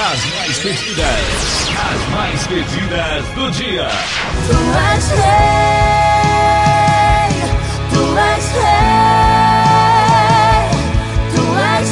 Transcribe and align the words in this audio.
As 0.00 0.24
mais 0.26 0.58
pedidas, 0.60 1.66
as 1.76 2.08
mais 2.10 2.46
pedidas 2.46 3.26
do 3.34 3.50
dia. 3.50 3.88
Tu 4.46 4.54
és 4.94 5.08
rei, 5.10 5.26
tu 7.90 8.16
és 8.16 8.46
rei, 8.52 9.58
tu 11.34 11.42
és 11.58 11.88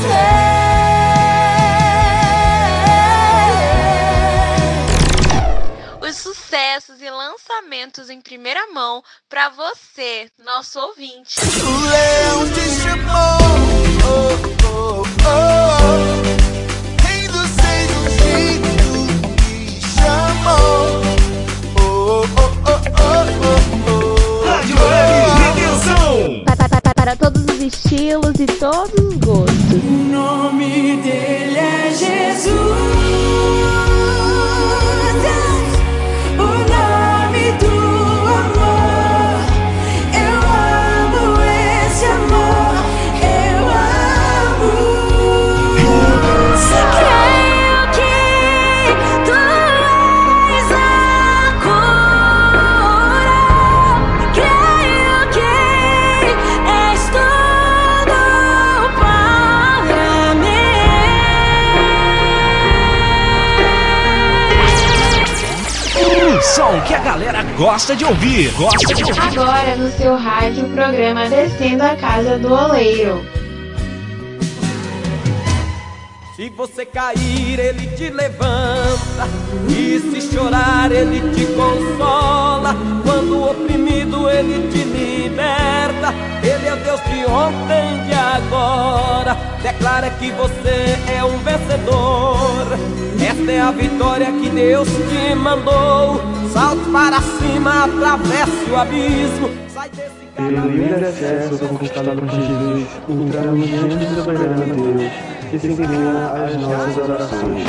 Os 6.09 6.17
sucessos 6.17 7.03
e 7.03 7.11
lançamentos 7.11 8.09
em 8.09 8.21
primeira 8.21 8.69
mão 8.69 9.03
para 9.29 9.49
você, 9.49 10.31
nosso 10.45 10.79
ouvinte. 10.79 11.41
O 11.41 11.81
leão 11.91 12.49
te 12.53 12.71
chamou, 12.83 13.41
oh, 14.07 14.38
oh, 14.65 15.03
oh. 15.03 16.35
Para 27.06 27.15
todos 27.15 27.45
os 27.45 27.60
estilos 27.62 28.34
e 28.41 28.46
todos 28.46 28.98
os 28.98 29.14
gostos. 29.19 29.56
Gosta 67.77 67.94
de 67.94 68.06
ouvir. 68.06 68.50
Gosta 68.52 68.94
de 68.94 69.05
ouvir. 69.05 69.20
Agora 69.20 69.77
no 69.77 69.92
seu 69.92 70.16
rádio, 70.16 70.64
o 70.64 70.70
programa 70.70 71.28
Descendo 71.28 71.83
a 71.83 71.94
Casa 71.94 72.38
do 72.38 72.50
Oleiro. 72.50 73.22
Se 76.34 76.48
você 76.48 76.86
cair, 76.86 77.58
ele 77.58 77.86
te 77.88 78.08
levanta. 78.08 79.28
E 79.68 80.00
se 80.00 80.22
chorar, 80.22 80.91
ele 80.91 81.20
te 81.34 81.44
consola. 81.52 82.74
Quando 83.05 83.50
oprimido, 83.50 84.27
ele 84.30 84.70
te 84.70 84.83
liberta. 84.83 86.14
Ele 86.42 86.68
é 86.68 86.77
Deus 86.77 87.00
de 87.02 87.27
ontem 87.30 87.96
e 87.96 88.06
de 88.06 88.14
agora. 88.14 89.45
Declara 89.67 90.09
que 90.11 90.31
você 90.31 90.97
é 91.12 91.25
um 91.25 91.39
vencedor. 91.39 92.69
Esta 93.20 93.50
é 93.50 93.61
a 93.61 93.73
vitória 93.73 94.31
que 94.31 94.48
Deus 94.48 94.86
te 94.86 95.34
mandou. 95.34 96.20
Salte 96.53 96.89
para 96.92 97.20
cima, 97.20 97.83
atravesse 97.83 98.70
o 98.70 98.77
abismo. 98.77 99.50
Sai 99.67 99.89
desse 99.89 100.11
Pelo 100.36 100.69
livre 100.69 101.05
acesso 101.05 101.58
conquistado 101.67 102.12
por 102.12 102.28
Jesus, 102.28 102.86
entramos 103.08 103.67
diante 103.67 103.97
da 103.97 104.23
soberana 104.23 104.67
Deus, 104.67 105.12
que 105.50 105.58
se 105.58 105.67
inclina 105.67 106.30
às 106.30 106.55
nossas 106.55 106.97
orações. 106.98 107.67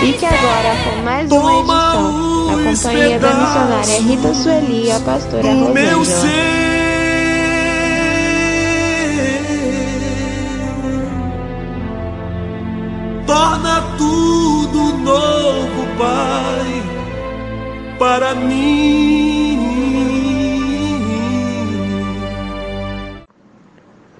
Fique 0.00 0.26
agora 0.26 0.74
com 0.84 1.02
mais 1.02 1.30
uma 1.30 1.54
edição, 1.60 2.46
na 2.46 2.70
companhia 2.70 3.18
da 3.18 3.34
missionária 3.34 4.00
Rita 4.00 4.34
Sueli 4.34 4.90
a 4.90 5.00
pastora 5.00 5.52
Rosângela. 5.52 6.64
torna 13.26 13.82
tudo 13.96 14.96
novo, 14.98 15.86
Pai, 15.98 16.82
para 17.98 18.34
mim. 18.34 19.58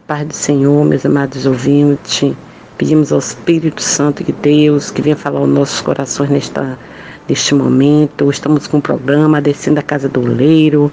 Pai 0.07 0.25
do 0.25 0.35
Senhor, 0.35 0.85
meus 0.85 1.07
amados 1.07 1.47
ouvintes, 1.47 2.35
pedimos 2.77 3.13
ao 3.13 3.19
Espírito 3.19 3.83
Santo 3.83 4.25
de 4.25 4.33
Deus 4.33 4.91
que 4.91 5.03
venha 5.03 5.17
falar 5.17 5.41
aos 5.41 5.49
nossos 5.49 5.81
corações 5.81 6.31
nesta, 6.31 6.79
neste 7.29 7.55
momento. 7.55 8.31
Estamos 8.31 8.67
com 8.67 8.79
o 8.79 8.83
programa 8.83 9.41
Descendo 9.41 9.81
a 9.81 9.83
Casa 9.83 10.09
do 10.09 10.21
Oleiro, 10.21 10.91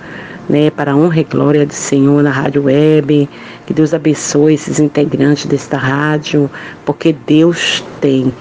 né, 0.47 0.70
para 0.70 0.91
a 0.91 0.96
honra 0.96 1.22
e 1.22 1.24
glória 1.24 1.66
do 1.66 1.74
Senhor 1.74 2.22
na 2.22 2.31
Rádio 2.31 2.64
Web. 2.64 3.30
Que 3.66 3.74
Deus 3.74 3.94
abençoe 3.94 4.53
esses 4.53 4.80
integrantes 4.80 5.46
desta 5.46 5.78
rádio, 5.78 6.50
porque 6.86 7.14
Deus 7.25 7.84
tem 8.00 8.31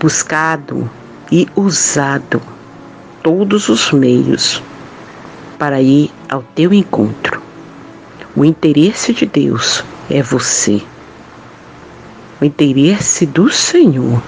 buscado 0.00 0.88
e 1.30 1.48
usado 1.54 2.40
todos 3.22 3.68
os 3.68 3.92
meios 3.92 4.62
para 5.58 5.80
ir 5.82 6.10
ao 6.28 6.42
teu 6.54 6.72
encontro. 6.72 7.42
O 8.34 8.44
interesse 8.44 9.12
de 9.12 9.26
Deus 9.26 9.84
é 10.08 10.22
você. 10.22 10.80
O 12.40 12.44
interesse 12.44 13.26
do 13.26 13.50
Senhor 13.50 14.22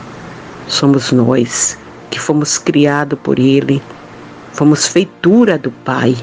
somos 0.68 1.12
nós 1.12 1.78
que 2.10 2.20
fomos 2.20 2.58
criados 2.58 3.18
por 3.18 3.38
Ele, 3.38 3.82
fomos 4.52 4.86
feitura 4.86 5.56
do 5.56 5.70
Pai. 5.70 6.14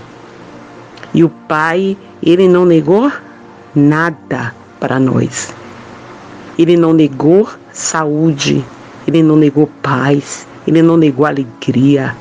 E 1.16 1.23
o 1.23 1.29
Pai, 1.29 1.97
Ele 2.22 2.47
não 2.47 2.63
negou 2.63 3.11
nada 3.73 4.53
para 4.79 5.00
nós. 5.00 5.51
Ele 6.59 6.77
não 6.77 6.94
negou 6.94 7.50
saúde, 7.73 8.63
Ele 9.07 9.23
não 9.23 9.35
negou 9.35 9.67
paz, 9.81 10.45
Ele 10.67 10.83
não 10.83 10.95
negou 10.95 11.25
alegria. 11.25 12.16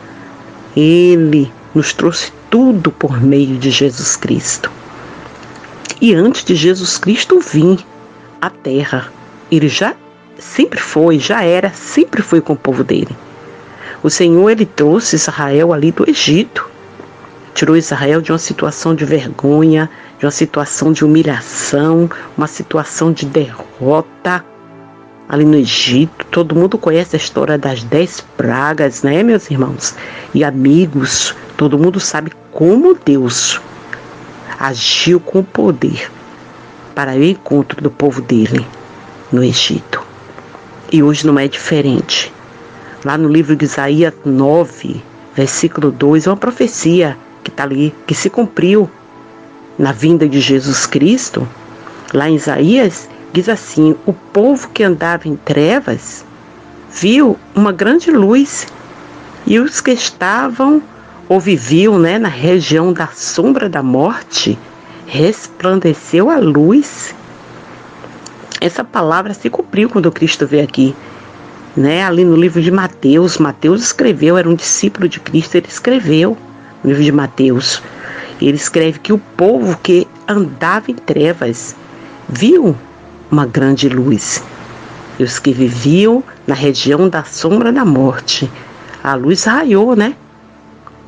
Ele 0.75 1.53
nos 1.75 1.93
trouxe 1.93 2.33
tudo 2.51 2.91
por 2.91 3.21
meio 3.21 3.59
de 3.59 3.71
Jesus 3.71 4.17
Cristo. 4.17 4.71
E 6.01 6.15
antes 6.15 6.43
de 6.43 6.55
Jesus 6.55 6.97
Cristo 6.97 7.39
vir 7.39 7.85
à 8.41 8.49
terra, 8.49 9.13
ele 9.51 9.69
já 9.69 9.95
sempre 10.39 10.79
foi, 10.79 11.19
já 11.19 11.43
era, 11.43 11.71
sempre 11.71 12.23
foi 12.23 12.41
com 12.41 12.53
o 12.53 12.57
povo 12.57 12.85
dele. 12.85 13.17
O 14.03 14.09
Senhor 14.09 14.49
ele 14.49 14.65
trouxe 14.65 15.17
Israel 15.17 15.73
ali 15.73 15.91
do 15.91 16.09
Egito. 16.09 16.69
Tirou 17.55 17.77
Israel 17.77 18.21
de 18.21 18.31
uma 18.31 18.39
situação 18.39 18.95
de 18.95 19.05
vergonha, 19.05 19.91
de 20.19 20.25
uma 20.25 20.31
situação 20.31 20.93
de 20.93 21.05
humilhação, 21.05 22.09
uma 22.37 22.47
situação 22.47 23.13
de 23.13 23.27
derrota 23.27 24.45
ali 25.29 25.45
no 25.45 25.57
Egito. 25.57 26.25
Todo 26.27 26.55
mundo 26.55 26.79
conhece 26.79 27.17
a 27.17 27.19
história 27.19 27.59
das 27.59 27.83
dez 27.83 28.21
pragas, 28.37 29.03
né, 29.03 29.25
meus 29.25 29.51
irmãos? 29.51 29.97
E 30.33 30.45
amigos, 30.45 31.35
todo 31.57 31.79
mundo 31.79 31.99
sabe 31.99 32.33
como 32.53 32.97
Deus 33.05 33.61
agiu 34.61 35.19
com 35.19 35.43
poder 35.43 36.11
para 36.95 37.13
o 37.13 37.25
encontro 37.25 37.81
do 37.81 37.91
povo 37.91 38.21
dele 38.21 38.65
no 39.33 39.43
Egito. 39.43 40.03
E 40.91 41.03
hoje 41.03 41.27
não 41.27 41.39
é 41.39 41.47
diferente. 41.47 42.33
Lá 43.05 43.17
no 43.17 43.29
livro 43.29 43.55
de 43.55 43.65
Isaías 43.65 44.15
9, 44.25 45.03
versículo 45.35 45.91
2, 45.91 46.27
é 46.27 46.31
uma 46.31 46.37
profecia 46.37 47.17
que 47.45 47.51
está 47.51 47.63
ali, 47.63 47.95
que 48.07 48.15
se 48.15 48.29
cumpriu 48.29 48.91
na 49.79 49.93
vinda 49.93 50.29
de 50.29 50.41
Jesus 50.41 50.87
Cristo. 50.87 51.47
Lá 52.13 52.29
em 52.29 52.35
Isaías, 52.35 53.09
diz 53.33 53.49
assim: 53.49 53.95
O 54.07 54.13
povo 54.13 54.69
que 54.71 54.83
andava 54.83 55.29
em 55.29 55.37
trevas 55.37 56.25
viu 56.91 57.39
uma 57.55 57.71
grande 57.71 58.11
luz, 58.11 58.67
e 59.47 59.59
os 59.59 59.81
que 59.81 59.93
estavam 59.93 60.83
ou 61.29 61.39
viviam 61.39 61.99
né, 61.99 62.19
na 62.19 62.29
região 62.29 62.93
da 62.93 63.09
sombra 63.09 63.69
da 63.69 63.83
morte, 63.83 64.59
resplandeceu 65.07 66.31
a 66.31 66.39
luz. 66.39 67.15
Essa 68.61 68.83
palavra 68.83 69.35
se 69.35 69.49
cumpriu 69.49 69.89
quando 69.89 70.11
Cristo 70.11 70.47
veio 70.47 70.65
aqui. 70.65 70.95
Né? 71.77 72.05
Ali 72.05 72.25
no 72.25 72.35
livro 72.35 72.61
de 72.61 72.71
Mateus, 72.71 73.39
Mateus 73.39 73.83
escreveu, 73.83 74.37
era 74.37 74.49
um 74.49 74.55
discípulo 74.55 75.09
de 75.09 75.21
Cristo, 75.21 75.57
ele 75.57 75.69
escreveu 75.69 76.37
no 76.83 76.91
livro 76.91 77.05
de 77.05 77.13
Mateus. 77.13 77.83
Ele 78.41 78.57
escreve 78.57 78.99
que 78.99 79.13
o 79.13 79.19
povo 79.19 79.79
que 79.83 80.07
andava 80.27 80.91
em 80.91 80.95
trevas 80.95 81.77
viu 82.29 82.77
uma 83.31 83.47
grande 83.47 83.89
luz. 83.89 84.43
E 85.19 85.25
os 85.25 85.39
que 85.39 85.53
viviam 85.53 86.23
na 86.47 86.55
região 86.55 87.09
da 87.09 87.25
sombra 87.25 87.73
da 87.73 87.85
morte, 87.85 88.51
A 89.03 89.15
luz 89.15 89.45
raiou, 89.45 89.95
né? 89.95 90.15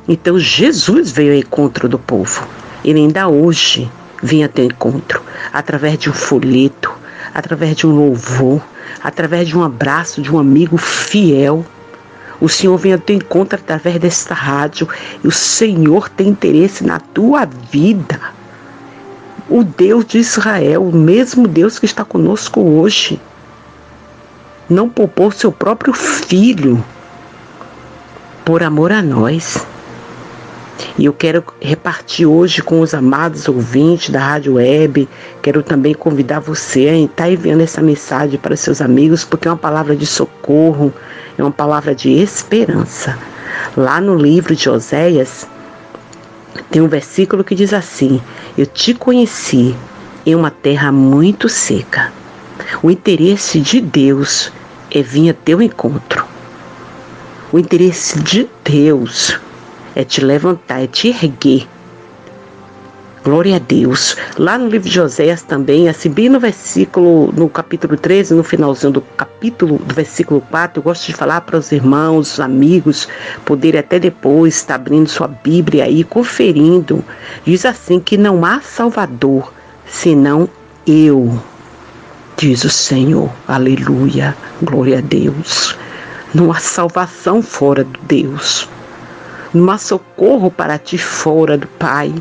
Então 0.07 0.39
Jesus 0.39 1.11
veio 1.11 1.33
ao 1.33 1.39
encontro 1.39 1.87
do 1.87 1.99
povo. 1.99 2.47
Ele 2.83 2.99
ainda 2.99 3.27
hoje 3.27 3.89
vem 4.23 4.43
até 4.43 4.63
encontro 4.63 5.21
através 5.51 5.97
de 5.97 6.09
um 6.09 6.13
folheto, 6.13 6.90
através 7.33 7.75
de 7.75 7.87
um 7.87 7.95
louvor, 7.95 8.61
através 9.03 9.47
de 9.47 9.57
um 9.57 9.63
abraço 9.63 10.21
de 10.21 10.31
um 10.33 10.39
amigo 10.39 10.77
fiel. 10.77 11.65
O 12.39 12.49
Senhor 12.49 12.77
vem 12.77 12.93
ao 12.93 12.99
teu 12.99 13.15
encontro 13.15 13.59
através 13.59 13.99
desta 13.99 14.33
rádio 14.33 14.87
e 15.23 15.27
o 15.27 15.31
Senhor 15.31 16.09
tem 16.09 16.29
interesse 16.29 16.83
na 16.83 16.99
tua 16.99 17.45
vida. 17.45 18.19
O 19.49 19.63
Deus 19.63 20.05
de 20.05 20.17
Israel, 20.17 20.83
o 20.83 20.95
mesmo 20.95 21.47
Deus 21.47 21.77
que 21.77 21.85
está 21.85 22.03
conosco 22.03 22.61
hoje, 22.61 23.19
não 24.69 24.89
poupou 24.89 25.31
seu 25.31 25.51
próprio 25.51 25.93
filho 25.93 26.83
por 28.45 28.63
amor 28.63 28.91
a 28.91 29.01
nós. 29.01 29.65
E 30.97 31.05
eu 31.05 31.13
quero 31.13 31.43
repartir 31.59 32.27
hoje 32.27 32.61
com 32.61 32.81
os 32.81 32.93
amados 32.93 33.47
ouvintes 33.47 34.09
da 34.09 34.19
Rádio 34.19 34.55
Web. 34.55 35.07
Quero 35.41 35.63
também 35.63 35.93
convidar 35.93 36.39
você 36.39 36.87
a 36.89 36.97
estar 36.97 37.29
enviando 37.31 37.61
essa 37.61 37.81
mensagem 37.81 38.39
para 38.39 38.55
seus 38.55 38.81
amigos, 38.81 39.23
porque 39.23 39.47
é 39.47 39.51
uma 39.51 39.57
palavra 39.57 39.95
de 39.95 40.05
socorro, 40.05 40.93
é 41.37 41.41
uma 41.41 41.51
palavra 41.51 41.95
de 41.95 42.11
esperança. 42.11 43.17
Lá 43.75 44.01
no 44.01 44.15
livro 44.15 44.55
de 44.55 44.69
Oséias, 44.69 45.47
tem 46.69 46.81
um 46.81 46.87
versículo 46.87 47.43
que 47.43 47.55
diz 47.55 47.73
assim: 47.73 48.21
Eu 48.57 48.65
te 48.65 48.93
conheci 48.93 49.75
em 50.25 50.35
uma 50.35 50.51
terra 50.51 50.91
muito 50.91 51.49
seca. 51.49 52.11
O 52.81 52.91
interesse 52.91 53.59
de 53.59 53.81
Deus 53.81 54.51
é 54.89 55.01
vir 55.01 55.29
a 55.29 55.33
teu 55.33 55.61
encontro. 55.61 56.25
O 57.51 57.59
interesse 57.59 58.19
de 58.19 58.49
Deus 58.63 59.39
é 59.95 60.03
te 60.03 60.23
levantar, 60.23 60.83
é 60.83 60.87
te 60.87 61.09
erguer. 61.09 61.67
Glória 63.23 63.57
a 63.57 63.59
Deus. 63.59 64.15
Lá 64.35 64.57
no 64.57 64.67
livro 64.67 64.89
de 64.89 64.99
Oséias 64.99 65.43
também, 65.43 65.87
assim, 65.87 66.09
bem 66.09 66.27
no 66.27 66.39
versículo, 66.39 67.31
no 67.31 67.47
capítulo 67.47 67.95
13, 67.95 68.33
no 68.33 68.43
finalzinho 68.43 68.93
do 68.93 69.01
capítulo, 69.01 69.77
do 69.77 69.93
versículo 69.93 70.41
4, 70.41 70.79
eu 70.79 70.83
gosto 70.83 71.05
de 71.05 71.13
falar 71.13 71.41
para 71.41 71.57
os 71.57 71.71
irmãos, 71.71 72.33
os 72.33 72.39
amigos, 72.39 73.07
poderem 73.45 73.79
até 73.79 73.99
depois 73.99 74.55
estar 74.55 74.75
abrindo 74.75 75.07
sua 75.07 75.27
Bíblia 75.27 75.83
aí, 75.83 76.03
conferindo. 76.03 77.05
Diz 77.45 77.63
assim: 77.63 77.99
que 77.99 78.17
não 78.17 78.43
há 78.43 78.59
Salvador 78.59 79.53
senão 79.85 80.49
eu, 80.87 81.39
diz 82.37 82.63
o 82.63 82.69
Senhor. 82.71 83.29
Aleluia. 83.47 84.35
Glória 84.63 84.97
a 84.97 85.01
Deus. 85.01 85.77
Não 86.33 86.51
há 86.51 86.59
salvação 86.59 87.43
fora 87.43 87.83
de 87.83 87.99
Deus. 88.07 88.67
Não 89.53 89.69
há 89.69 89.77
socorro 89.77 90.49
para 90.49 90.77
ti 90.77 90.97
fora 90.97 91.57
do 91.57 91.67
Pai. 91.67 92.13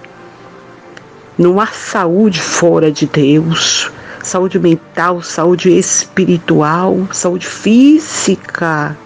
Não 1.38 1.60
há 1.60 1.66
saúde 1.66 2.40
fora 2.40 2.90
de 2.90 3.06
Deus. 3.06 3.90
Saúde 4.22 4.58
mental, 4.58 5.22
saúde 5.22 5.70
espiritual, 5.70 7.06
saúde 7.12 7.46
física. 7.46 8.96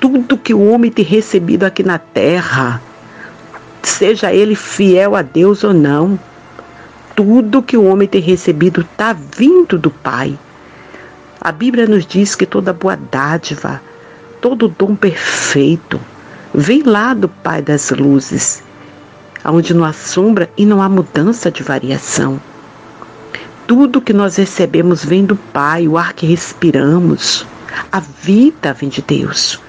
Tudo 0.00 0.38
que 0.38 0.54
o 0.54 0.70
homem 0.70 0.90
tem 0.90 1.04
recebido 1.04 1.64
aqui 1.64 1.82
na 1.82 1.98
terra, 1.98 2.80
seja 3.82 4.32
ele 4.32 4.54
fiel 4.54 5.14
a 5.14 5.22
Deus 5.22 5.62
ou 5.62 5.74
não, 5.74 6.18
tudo 7.14 7.62
que 7.62 7.76
o 7.76 7.84
homem 7.84 8.08
tem 8.08 8.22
recebido 8.22 8.80
está 8.80 9.12
vindo 9.12 9.78
do 9.78 9.90
Pai. 9.90 10.38
A 11.38 11.52
Bíblia 11.52 11.86
nos 11.86 12.06
diz 12.06 12.34
que 12.34 12.46
toda 12.46 12.72
boa 12.72 12.96
dádiva, 12.96 13.80
todo 14.40 14.68
dom 14.68 14.96
perfeito, 14.96 16.00
vem 16.54 16.82
lá 16.82 17.14
do 17.14 17.28
Pai 17.28 17.62
das 17.62 17.90
luzes, 17.90 18.62
onde 19.44 19.72
não 19.72 19.84
há 19.84 19.92
sombra 19.92 20.50
e 20.56 20.66
não 20.66 20.82
há 20.82 20.88
mudança 20.88 21.50
de 21.50 21.62
variação. 21.62 22.40
Tudo 23.66 24.00
que 24.00 24.12
nós 24.12 24.36
recebemos 24.36 25.04
vem 25.04 25.24
do 25.24 25.36
Pai, 25.36 25.86
o 25.86 25.96
ar 25.96 26.12
que 26.12 26.26
respiramos, 26.26 27.46
a 27.90 28.00
vida 28.00 28.72
vem 28.72 28.88
de 28.88 29.00
Deus. 29.00 29.60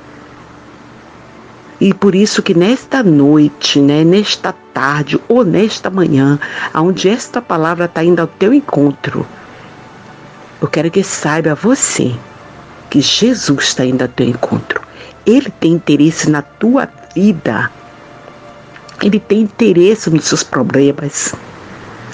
E 1.79 1.93
por 1.93 2.13
isso 2.13 2.43
que 2.43 2.53
nesta 2.53 3.01
noite, 3.01 3.79
né, 3.79 4.03
nesta 4.03 4.53
tarde 4.73 5.19
ou 5.27 5.43
nesta 5.43 5.89
manhã, 5.89 6.39
onde 6.75 7.09
esta 7.09 7.41
palavra 7.41 7.85
está 7.85 8.03
indo 8.03 8.19
ao 8.19 8.27
teu 8.27 8.53
encontro, 8.53 9.25
eu 10.61 10.67
quero 10.67 10.91
que 10.91 11.03
saiba 11.03 11.55
você 11.55 12.13
que 12.89 13.01
Jesus 13.01 13.63
está 13.65 13.83
indo 13.83 14.03
ao 14.03 14.07
teu 14.07 14.27
encontro. 14.27 14.90
Ele 15.25 15.49
tem 15.59 15.73
interesse 15.73 16.29
na 16.29 16.41
tua 16.41 16.87
vida. 17.15 17.71
Ele 19.01 19.19
tem 19.19 19.41
interesse 19.41 20.09
nos 20.09 20.25
seus 20.25 20.43
problemas. 20.43 21.33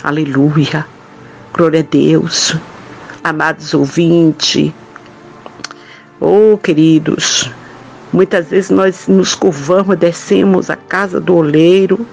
Aleluia. 0.03 0.85
Glória 1.53 1.79
a 1.79 1.83
Deus. 1.83 2.55
Amados 3.23 3.73
ouvintes. 3.73 4.71
Oh, 6.19 6.57
queridos. 6.57 7.49
Muitas 8.11 8.49
vezes 8.49 8.69
nós 8.69 9.07
nos 9.07 9.35
curvamos, 9.35 9.97
descemos 9.97 10.69
a 10.69 10.75
casa 10.75 11.19
do 11.19 11.35
oleiro, 11.35 12.07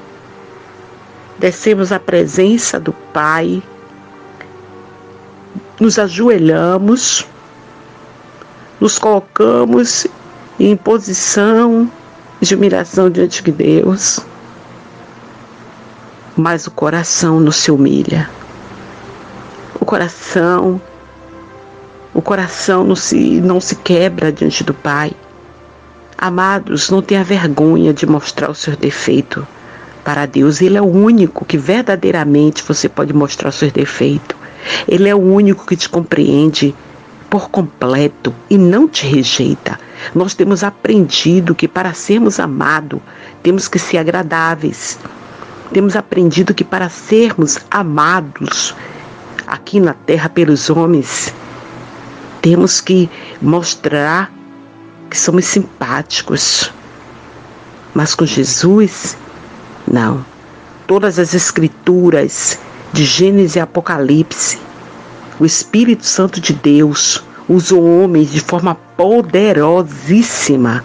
descemos 1.39 1.93
a 1.93 2.01
presença 2.01 2.81
do 2.81 2.93
Pai, 2.93 3.63
nos 5.81 5.99
ajoelhamos, 5.99 7.27
nos 8.81 8.99
colocamos 8.99 10.07
em 10.59 10.77
posição 10.77 11.91
de 12.41 12.55
humilhação 12.55 13.11
diante 13.11 13.43
de 13.43 13.51
Deus, 13.51 14.21
mas 16.37 16.67
o 16.67 16.71
coração 16.71 17.41
não 17.41 17.53
se 17.53 17.71
humilha. 17.71 18.29
O 19.81 19.85
coração, 19.85 20.81
o 22.13 22.23
coração 22.23 22.85
não 22.85 22.97
se, 22.97 23.41
não 23.41 23.61
se 23.61 23.77
quebra 23.77 24.33
diante 24.33 24.63
do 24.63 24.75
Pai. 24.75 25.13
Amados, 26.17 26.91
não 26.91 27.03
tenha 27.03 27.25
vergonha 27.25 27.93
de 27.93 28.07
mostrar 28.07 28.51
o 28.51 28.55
seu 28.55 28.77
defeito 28.77 29.47
para 30.05 30.27
Deus. 30.27 30.61
Ele 30.61 30.77
é 30.77 30.83
o 30.83 30.87
único 30.87 31.45
que 31.45 31.59
verdadeiramente 31.59 32.63
você 32.63 32.89
pode 32.89 33.13
mostrar 33.13 33.49
o 33.49 33.53
seu 33.53 33.71
defeito. 33.71 34.37
Ele 34.87 35.09
é 35.09 35.15
o 35.15 35.21
único 35.21 35.67
que 35.67 35.77
te 35.77 35.89
compreende 35.89 36.75
por 37.29 37.51
completo 37.51 38.35
e 38.49 38.57
não 38.57 38.89
te 38.89 39.07
rejeita. 39.07 39.79
Nós 40.15 40.35
temos 40.35 40.65
aprendido 40.65 41.55
que 41.55 41.69
para 41.69 41.95
sermos 41.95 42.41
amados, 42.41 43.01
temos 43.43 43.69
que 43.69 43.79
ser 43.79 43.99
agradáveis. 43.99 44.99
Temos 45.73 45.95
aprendido 45.95 46.55
que 46.55 46.65
para 46.65 46.89
sermos 46.89 47.59
amados 47.71 48.75
aqui 49.47 49.79
na 49.79 49.95
terra 49.95 50.29
pelos 50.29 50.69
homens, 50.71 51.33
temos 52.43 52.81
que 52.81 53.09
mostrar 53.41 54.33
que 55.09 55.19
somos 55.19 55.45
simpáticos. 55.45 56.73
Mas 57.95 58.15
com 58.15 58.27
Jesus, 58.27 59.17
não. 59.91 60.25
Todas 60.87 61.19
as 61.19 61.35
escrituras 61.35 62.59
de 62.93 63.05
Gênesis 63.05 63.57
e 63.57 63.61
Apocalipse 63.61 64.59
o 65.39 65.45
Espírito 65.45 66.07
Santo 66.07 66.41
de 66.41 66.53
Deus 66.53 67.23
usou 67.49 67.85
homens 67.85 68.31
de 68.31 68.41
forma 68.41 68.75
poderosíssima, 68.97 70.85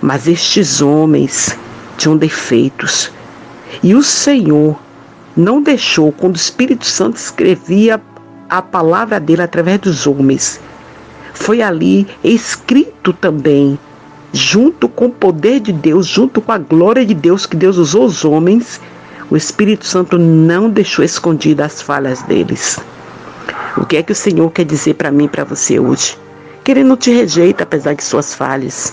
mas 0.00 0.26
estes 0.26 0.80
homens 0.80 1.56
tinham 1.96 2.16
defeitos. 2.16 3.10
E 3.82 3.94
o 3.94 4.02
Senhor 4.02 4.78
não 5.36 5.62
deixou, 5.62 6.12
quando 6.12 6.34
o 6.34 6.38
Espírito 6.38 6.86
Santo 6.86 7.16
escrevia 7.16 8.00
a 8.48 8.62
palavra 8.62 9.20
dele 9.20 9.42
através 9.42 9.78
dos 9.80 10.06
homens, 10.06 10.60
foi 11.34 11.62
ali 11.62 12.06
escrito 12.24 13.12
também, 13.12 13.78
junto 14.32 14.88
com 14.88 15.06
o 15.06 15.12
poder 15.12 15.60
de 15.60 15.72
Deus, 15.72 16.06
junto 16.06 16.40
com 16.40 16.52
a 16.52 16.58
glória 16.58 17.04
de 17.04 17.14
Deus 17.14 17.46
que 17.46 17.56
Deus 17.56 17.76
usou 17.76 18.04
os 18.04 18.24
homens, 18.24 18.80
o 19.30 19.36
Espírito 19.36 19.86
Santo 19.86 20.18
não 20.18 20.70
deixou 20.70 21.04
escondidas 21.04 21.74
as 21.74 21.82
falhas 21.82 22.22
deles. 22.22 22.78
O 23.80 23.86
que 23.86 23.96
é 23.96 24.02
que 24.02 24.10
o 24.10 24.14
Senhor 24.14 24.50
quer 24.50 24.64
dizer 24.64 24.94
para 24.94 25.12
mim 25.12 25.26
e 25.26 25.28
para 25.28 25.44
você 25.44 25.78
hoje? 25.78 26.18
Que 26.64 26.72
Ele 26.72 26.82
não 26.82 26.96
te 26.96 27.12
rejeita 27.12 27.62
apesar 27.62 27.94
de 27.94 28.02
suas 28.02 28.34
falhas. 28.34 28.92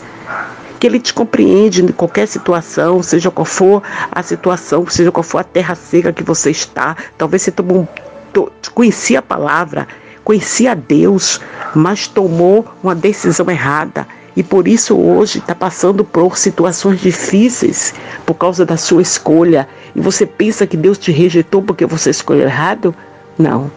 Que 0.80 0.86
Ele 0.86 1.00
te 1.00 1.12
compreende 1.12 1.84
em 1.84 1.88
qualquer 1.88 2.28
situação, 2.28 3.02
seja 3.02 3.32
qual 3.32 3.46
for 3.46 3.82
a 4.12 4.22
situação, 4.22 4.86
seja 4.88 5.12
qual 5.12 5.24
for 5.24 5.40
a 5.40 5.44
terra 5.44 5.74
seca 5.74 6.14
que 6.14 6.24
você 6.24 6.52
está. 6.52 6.96
Talvez 7.18 7.42
você 7.42 7.52
tomou 7.52 7.80
um, 7.80 8.48
conhecia 8.76 9.20
a 9.20 9.24
palavra, 9.24 9.88
conhecia 10.24 10.76
Deus, 10.76 11.42
mas 11.74 12.08
tomou 12.08 12.64
uma 12.84 12.94
decisão 12.94 13.50
errada 13.50 14.08
e 14.36 14.44
por 14.44 14.68
isso 14.68 14.96
hoje 14.96 15.40
está 15.40 15.56
passando 15.56 16.06
por 16.06 16.38
situações 16.38 17.00
difíceis 17.00 17.92
por 18.24 18.36
causa 18.36 18.64
da 18.66 18.78
sua 18.78 19.02
escolha. 19.02 19.68
E 19.96 20.00
você 20.00 20.28
pensa 20.28 20.68
que 20.68 20.78
Deus 20.78 21.00
te 21.00 21.12
rejeitou 21.12 21.64
porque 21.64 21.88
você 21.88 22.12
escolheu 22.12 22.46
errado? 22.46 22.94
Não. 23.36 23.72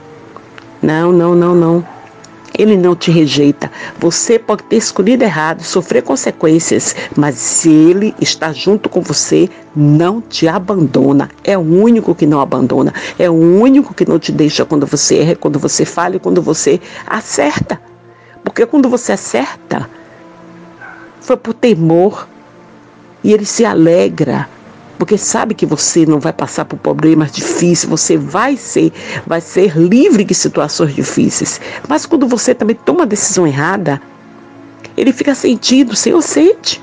Não, 0.82 1.12
não, 1.12 1.35
não, 1.35 1.54
não. 1.54 1.99
Ele 2.56 2.76
não 2.76 2.97
te 2.97 3.11
rejeita. 3.11 3.70
Você 3.99 4.38
pode 4.38 4.64
ter 4.64 4.76
escolhido 4.76 5.23
errado, 5.23 5.62
sofrer 5.62 6.02
consequências, 6.02 6.94
mas 7.16 7.64
Ele 7.64 8.14
está 8.20 8.52
junto 8.52 8.88
com 8.88 9.00
você, 9.00 9.49
não 9.76 10.20
te 10.20 10.49
abandona. 10.49 11.30
É 11.44 11.56
o 11.56 11.61
único 11.61 12.14
que 12.14 12.26
não 12.26 12.40
abandona. 12.40 12.92
É 13.18 13.30
o 13.30 13.35
único 13.35 13.94
que 13.94 14.08
não 14.08 14.18
te 14.18 14.32
deixa 14.32 14.64
quando 14.64 14.87
você 14.87 15.18
erra, 15.18 15.37
quando 15.37 15.58
você 15.58 15.85
falha 15.85 16.18
quando 16.18 16.42
você 16.42 16.80
acerta. 17.06 17.80
Porque 18.42 18.66
quando 18.66 18.88
você 18.88 19.12
acerta, 19.12 19.88
foi 21.20 21.37
por 21.37 21.54
temor. 21.54 22.26
E 23.23 23.32
Ele 23.32 23.44
se 23.44 23.64
alegra 23.64 24.49
porque 24.99 25.17
sabe 25.17 25.55
que 25.55 25.64
você 25.64 26.05
não 26.05 26.19
vai 26.19 26.33
passar 26.33 26.64
por 26.64 26.76
problemas 26.76 27.31
difíceis, 27.31 27.85
você 27.85 28.17
vai 28.17 28.57
ser, 28.57 28.93
vai 29.26 29.40
ser 29.40 29.76
livre 29.78 30.25
de 30.25 30.35
situações 30.35 30.95
difíceis. 30.95 31.61
Mas 31.88 32.05
quando 32.05 32.26
você 32.26 32.52
também 32.52 32.75
toma 32.75 33.05
a 33.05 33.07
decisão 33.07 33.47
errada, 33.47 34.02
ele 34.97 35.12
fica 35.12 35.35
sentido, 35.35 35.95
Senhor 35.95 36.21
sente. 36.21 36.83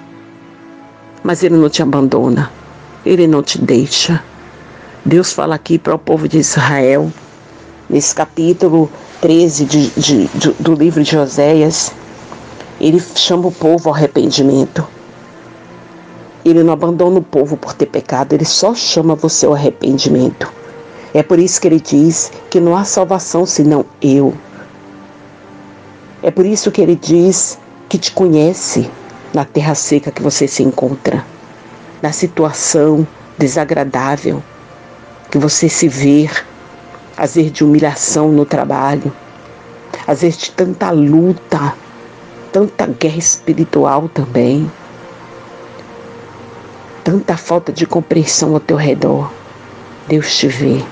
Mas 1.22 1.44
ele 1.44 1.58
não 1.58 1.70
te 1.70 1.82
abandona, 1.82 2.50
ele 3.06 3.28
não 3.28 3.44
te 3.44 3.60
deixa. 3.60 4.24
Deus 5.04 5.34
fala 5.34 5.56
aqui 5.56 5.78
para 5.78 5.94
o 5.94 6.00
povo 6.00 6.28
de 6.28 6.38
Israel, 6.38 7.12
nesse 7.90 8.16
capítulo 8.16 8.90
13 9.20 9.66
de, 9.66 9.90
de, 9.90 10.28
de, 10.28 10.52
do 10.60 10.74
livro 10.74 11.04
de 11.04 11.18
Oséias, 11.18 11.92
ele 12.80 13.04
chama 13.16 13.48
o 13.48 13.52
povo 13.52 13.90
ao 13.90 13.96
arrependimento. 13.96 14.95
Ele 16.46 16.64
não 16.64 16.72
abandona 16.72 17.18
o 17.18 17.24
povo 17.24 17.58
por 17.58 17.74
ter 17.74 17.88
pecado, 17.88 18.34
ele 18.34 18.46
só 18.46 18.76
chama 18.76 19.16
você 19.16 19.48
ao 19.48 19.56
arrependimento. 19.56 20.54
É 21.12 21.24
por 21.24 21.40
isso 21.40 21.60
que 21.60 21.68
ele 21.68 21.80
diz 21.80 22.32
que 22.52 22.60
não 22.60 22.78
há 22.78 22.84
salvação 22.84 23.48
senão 23.48 23.84
eu. 24.00 24.32
É 26.22 26.30
por 26.30 26.46
isso 26.46 26.72
que 26.72 26.82
ele 26.82 26.96
diz 26.96 27.58
que 27.90 27.98
te 27.98 28.12
conhece 28.12 28.90
na 29.34 29.44
terra 29.44 29.74
seca 29.74 30.12
que 30.12 30.22
você 30.22 30.48
se 30.48 30.62
encontra, 30.62 31.26
na 32.02 32.12
situação 32.12 33.08
desagradável 33.38 34.44
que 35.32 35.38
você 35.38 35.68
se 35.68 35.88
vê, 35.88 36.30
às 37.18 37.36
vezes 37.36 37.52
de 37.52 37.64
humilhação 37.64 38.32
no 38.32 38.46
trabalho, 38.46 39.12
às 40.08 40.22
vezes 40.22 40.38
de 40.38 40.52
tanta 40.52 40.92
luta, 40.92 41.74
tanta 42.52 42.86
guerra 42.88 43.18
espiritual 43.18 44.08
também 44.08 44.70
tanta 47.06 47.38
falta 47.38 47.72
de 47.72 47.86
compreensão 47.86 48.56
ao 48.56 48.60
teu 48.60 48.76
redor. 48.76 49.32
Deus 50.08 50.36
te 50.36 50.48
vê. 50.48 50.84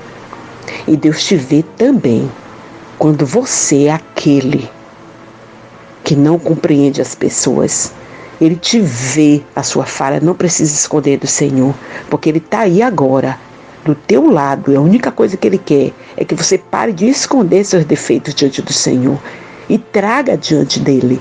E 0.87 0.95
Deus 0.95 1.23
te 1.23 1.35
vê 1.35 1.65
também 1.75 2.31
quando 2.99 3.25
você 3.25 3.85
é 3.85 3.91
aquele 3.91 4.69
que 6.03 6.15
não 6.15 6.37
compreende 6.37 7.01
as 7.01 7.15
pessoas. 7.15 7.91
Ele 8.39 8.55
te 8.55 8.79
vê 8.79 9.41
a 9.55 9.63
sua 9.63 9.85
falha, 9.85 10.19
não 10.19 10.35
precisa 10.35 10.71
esconder 10.71 11.17
do 11.17 11.25
Senhor, 11.25 11.73
porque 12.11 12.29
Ele 12.29 12.37
está 12.37 12.59
aí 12.59 12.83
agora, 12.83 13.39
do 13.83 13.95
teu 13.95 14.29
lado. 14.29 14.71
E 14.71 14.75
a 14.75 14.81
única 14.81 15.11
coisa 15.11 15.35
que 15.35 15.47
Ele 15.47 15.57
quer 15.57 15.93
é 16.15 16.23
que 16.23 16.35
você 16.35 16.59
pare 16.59 16.93
de 16.93 17.07
esconder 17.07 17.65
seus 17.65 17.85
defeitos 17.85 18.35
diante 18.35 18.61
do 18.61 18.71
Senhor 18.71 19.17
e 19.67 19.79
traga 19.79 20.37
diante 20.37 20.79
dele. 20.79 21.19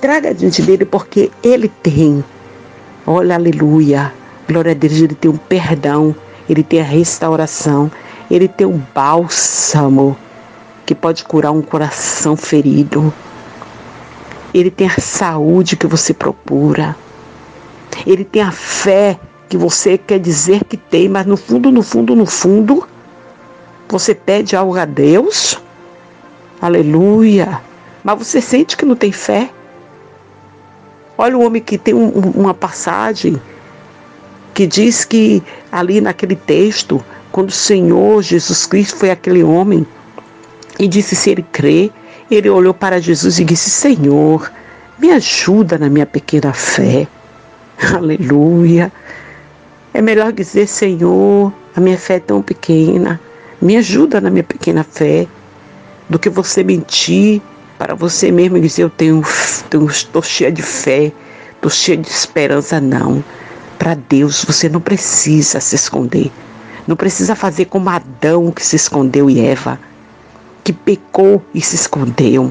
Traga 0.00 0.32
diante 0.32 0.62
dele, 0.62 0.84
porque 0.84 1.30
Ele 1.42 1.68
tem 1.82 2.22
Olha, 3.06 3.34
aleluia. 3.34 4.12
Glória 4.48 4.72
a 4.72 4.74
Deus, 4.74 4.94
ele 4.94 5.14
tem 5.14 5.30
um 5.30 5.36
perdão, 5.36 6.14
ele 6.48 6.62
tem 6.62 6.80
a 6.80 6.84
restauração, 6.84 7.90
ele 8.30 8.48
tem 8.48 8.66
um 8.66 8.80
bálsamo 8.94 10.16
que 10.84 10.94
pode 10.94 11.24
curar 11.24 11.52
um 11.52 11.62
coração 11.62 12.36
ferido. 12.36 13.12
Ele 14.52 14.70
tem 14.70 14.88
a 14.88 15.00
saúde 15.00 15.76
que 15.76 15.86
você 15.86 16.12
procura. 16.12 16.96
Ele 18.04 18.24
tem 18.24 18.42
a 18.42 18.50
fé 18.50 19.18
que 19.48 19.56
você 19.56 19.96
quer 19.96 20.18
dizer 20.18 20.64
que 20.64 20.76
tem, 20.76 21.08
mas 21.08 21.26
no 21.26 21.36
fundo, 21.36 21.70
no 21.70 21.82
fundo, 21.82 22.14
no 22.16 22.26
fundo, 22.26 22.86
você 23.88 24.14
pede 24.14 24.56
algo 24.56 24.76
a 24.76 24.84
Deus. 24.84 25.56
Aleluia. 26.60 27.60
Mas 28.02 28.18
você 28.18 28.40
sente 28.40 28.76
que 28.76 28.84
não 28.84 28.96
tem 28.96 29.12
fé. 29.12 29.50
Olha 31.22 31.36
o 31.36 31.44
homem 31.44 31.60
que 31.60 31.76
tem 31.76 31.92
um, 31.92 32.08
uma 32.34 32.54
passagem 32.54 33.38
que 34.54 34.66
diz 34.66 35.04
que 35.04 35.42
ali 35.70 36.00
naquele 36.00 36.34
texto, 36.34 37.04
quando 37.30 37.50
o 37.50 37.52
Senhor 37.52 38.22
Jesus 38.22 38.64
Cristo 38.64 38.96
foi 38.96 39.10
aquele 39.10 39.42
homem 39.42 39.86
e 40.78 40.88
disse 40.88 41.14
se 41.14 41.28
ele 41.28 41.42
crê, 41.52 41.90
ele 42.30 42.48
olhou 42.48 42.72
para 42.72 42.98
Jesus 42.98 43.38
e 43.38 43.44
disse: 43.44 43.68
Senhor, 43.68 44.50
me 44.98 45.10
ajuda 45.10 45.76
na 45.76 45.90
minha 45.90 46.06
pequena 46.06 46.54
fé. 46.54 47.06
Aleluia. 47.94 48.90
É 49.92 50.00
melhor 50.00 50.32
dizer: 50.32 50.66
Senhor, 50.66 51.52
a 51.76 51.80
minha 51.82 51.98
fé 51.98 52.14
é 52.14 52.20
tão 52.20 52.40
pequena, 52.40 53.20
me 53.60 53.76
ajuda 53.76 54.22
na 54.22 54.30
minha 54.30 54.44
pequena 54.44 54.82
fé, 54.84 55.26
do 56.08 56.18
que 56.18 56.30
você 56.30 56.64
mentir 56.64 57.42
para 57.80 57.94
você 57.94 58.30
mesmo 58.30 58.58
e 58.58 58.60
dizer: 58.60 58.82
Eu 58.82 58.90
tenho, 58.90 59.22
estou 59.88 60.22
cheia 60.22 60.52
de 60.52 60.60
fé, 60.60 61.10
estou 61.54 61.70
cheia 61.70 61.96
de 61.96 62.10
esperança. 62.10 62.78
Não. 62.78 63.24
Para 63.78 63.94
Deus 63.94 64.44
você 64.44 64.68
não 64.68 64.82
precisa 64.82 65.60
se 65.60 65.76
esconder. 65.76 66.30
Não 66.86 66.94
precisa 66.94 67.34
fazer 67.34 67.64
como 67.64 67.88
Adão 67.88 68.50
que 68.50 68.62
se 68.62 68.76
escondeu 68.76 69.30
e 69.30 69.40
Eva, 69.40 69.80
que 70.62 70.74
pecou 70.74 71.42
e 71.54 71.62
se 71.62 71.74
escondeu. 71.74 72.50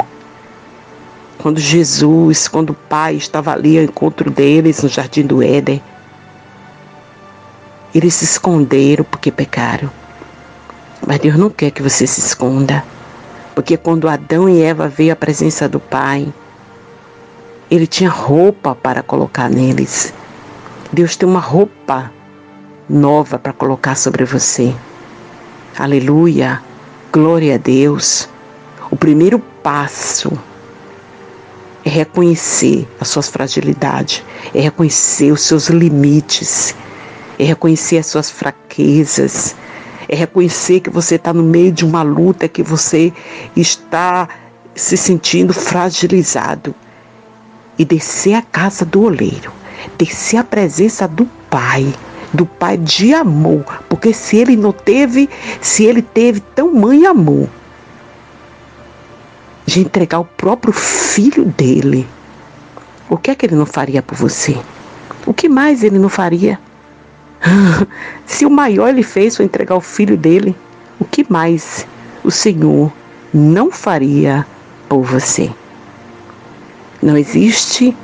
Quando 1.37 1.59
Jesus, 1.59 2.47
quando 2.47 2.71
o 2.71 2.73
Pai 2.89 3.13
estava 3.13 3.53
ali 3.53 3.77
ao 3.77 3.83
encontro 3.83 4.31
deles 4.31 4.81
no 4.81 4.89
jardim 4.89 5.27
do 5.27 5.43
Éden, 5.43 5.79
eles 7.93 8.15
se 8.15 8.25
esconderam 8.25 9.03
porque 9.03 9.31
pecaram. 9.31 9.91
Mas 11.05 11.19
Deus 11.19 11.37
não 11.37 11.51
quer 11.51 11.69
que 11.69 11.83
você 11.83 12.07
se 12.07 12.19
esconda. 12.19 12.83
Porque 13.59 13.75
quando 13.75 14.07
Adão 14.07 14.47
e 14.47 14.61
Eva 14.61 14.87
veio 14.87 15.11
à 15.11 15.17
presença 15.17 15.67
do 15.67 15.81
Pai, 15.81 16.33
ele 17.69 17.85
tinha 17.85 18.09
roupa 18.09 18.73
para 18.73 19.03
colocar 19.03 19.49
neles. 19.49 20.13
Deus 20.93 21.17
tem 21.17 21.27
uma 21.27 21.41
roupa 21.41 22.09
nova 22.89 23.37
para 23.37 23.51
colocar 23.51 23.95
sobre 23.95 24.23
você. 24.23 24.73
Aleluia. 25.77 26.63
Glória 27.11 27.55
a 27.55 27.57
Deus. 27.57 28.29
O 28.89 28.95
primeiro 28.95 29.39
passo 29.61 30.31
é 31.83 31.89
reconhecer 31.89 32.87
as 32.97 33.09
suas 33.09 33.27
fragilidades, 33.27 34.23
é 34.55 34.61
reconhecer 34.61 35.33
os 35.33 35.41
seus 35.41 35.67
limites, 35.67 36.73
é 37.37 37.43
reconhecer 37.43 37.97
as 37.97 38.05
suas 38.05 38.31
fraquezas, 38.31 39.53
é 40.09 40.15
reconhecer 40.15 40.79
que 40.79 40.89
você 40.89 41.15
está 41.15 41.31
no 41.31 41.43
meio 41.43 41.71
de 41.71 41.85
uma 41.85 42.01
luta, 42.01 42.47
que 42.47 42.63
você 42.63 43.13
está 43.55 44.27
se 44.73 44.97
sentindo 44.97 45.53
fragilizado. 45.53 46.73
E 47.77 47.85
descer 47.85 48.33
a 48.33 48.41
casa 48.41 48.83
do 48.83 49.03
oleiro, 49.03 49.53
descer 49.97 50.37
a 50.37 50.43
presença 50.43 51.07
do 51.07 51.25
Pai, 51.49 51.93
do 52.33 52.45
Pai 52.45 52.75
de 52.75 53.13
amor, 53.13 53.83
porque 53.87 54.11
se 54.11 54.37
ele 54.37 54.57
não 54.57 54.73
teve, 54.73 55.29
se 55.61 55.85
ele 55.85 56.01
teve 56.01 56.39
tamanho 56.39 57.09
amor 57.09 57.47
de 59.65 59.79
entregar 59.79 60.19
o 60.19 60.25
próprio 60.25 60.73
filho 60.73 61.45
dele, 61.45 62.05
o 63.07 63.15
que 63.15 63.31
é 63.31 63.35
que 63.35 63.45
ele 63.45 63.55
não 63.55 63.65
faria 63.65 64.01
por 64.01 64.17
você? 64.17 64.57
O 65.25 65.33
que 65.33 65.47
mais 65.47 65.83
ele 65.83 65.99
não 65.99 66.09
faria? 66.09 66.59
Se 68.25 68.45
o 68.45 68.49
maior 68.49 68.89
ele 68.89 69.03
fez 69.03 69.37
foi 69.37 69.45
entregar 69.45 69.75
o 69.75 69.81
filho 69.81 70.17
dele, 70.17 70.55
o 70.99 71.05
que 71.05 71.25
mais 71.29 71.85
o 72.23 72.31
Senhor 72.31 72.91
não 73.33 73.71
faria 73.71 74.45
por 74.87 75.03
você? 75.03 75.49
Não 77.01 77.17
existe 77.17 77.95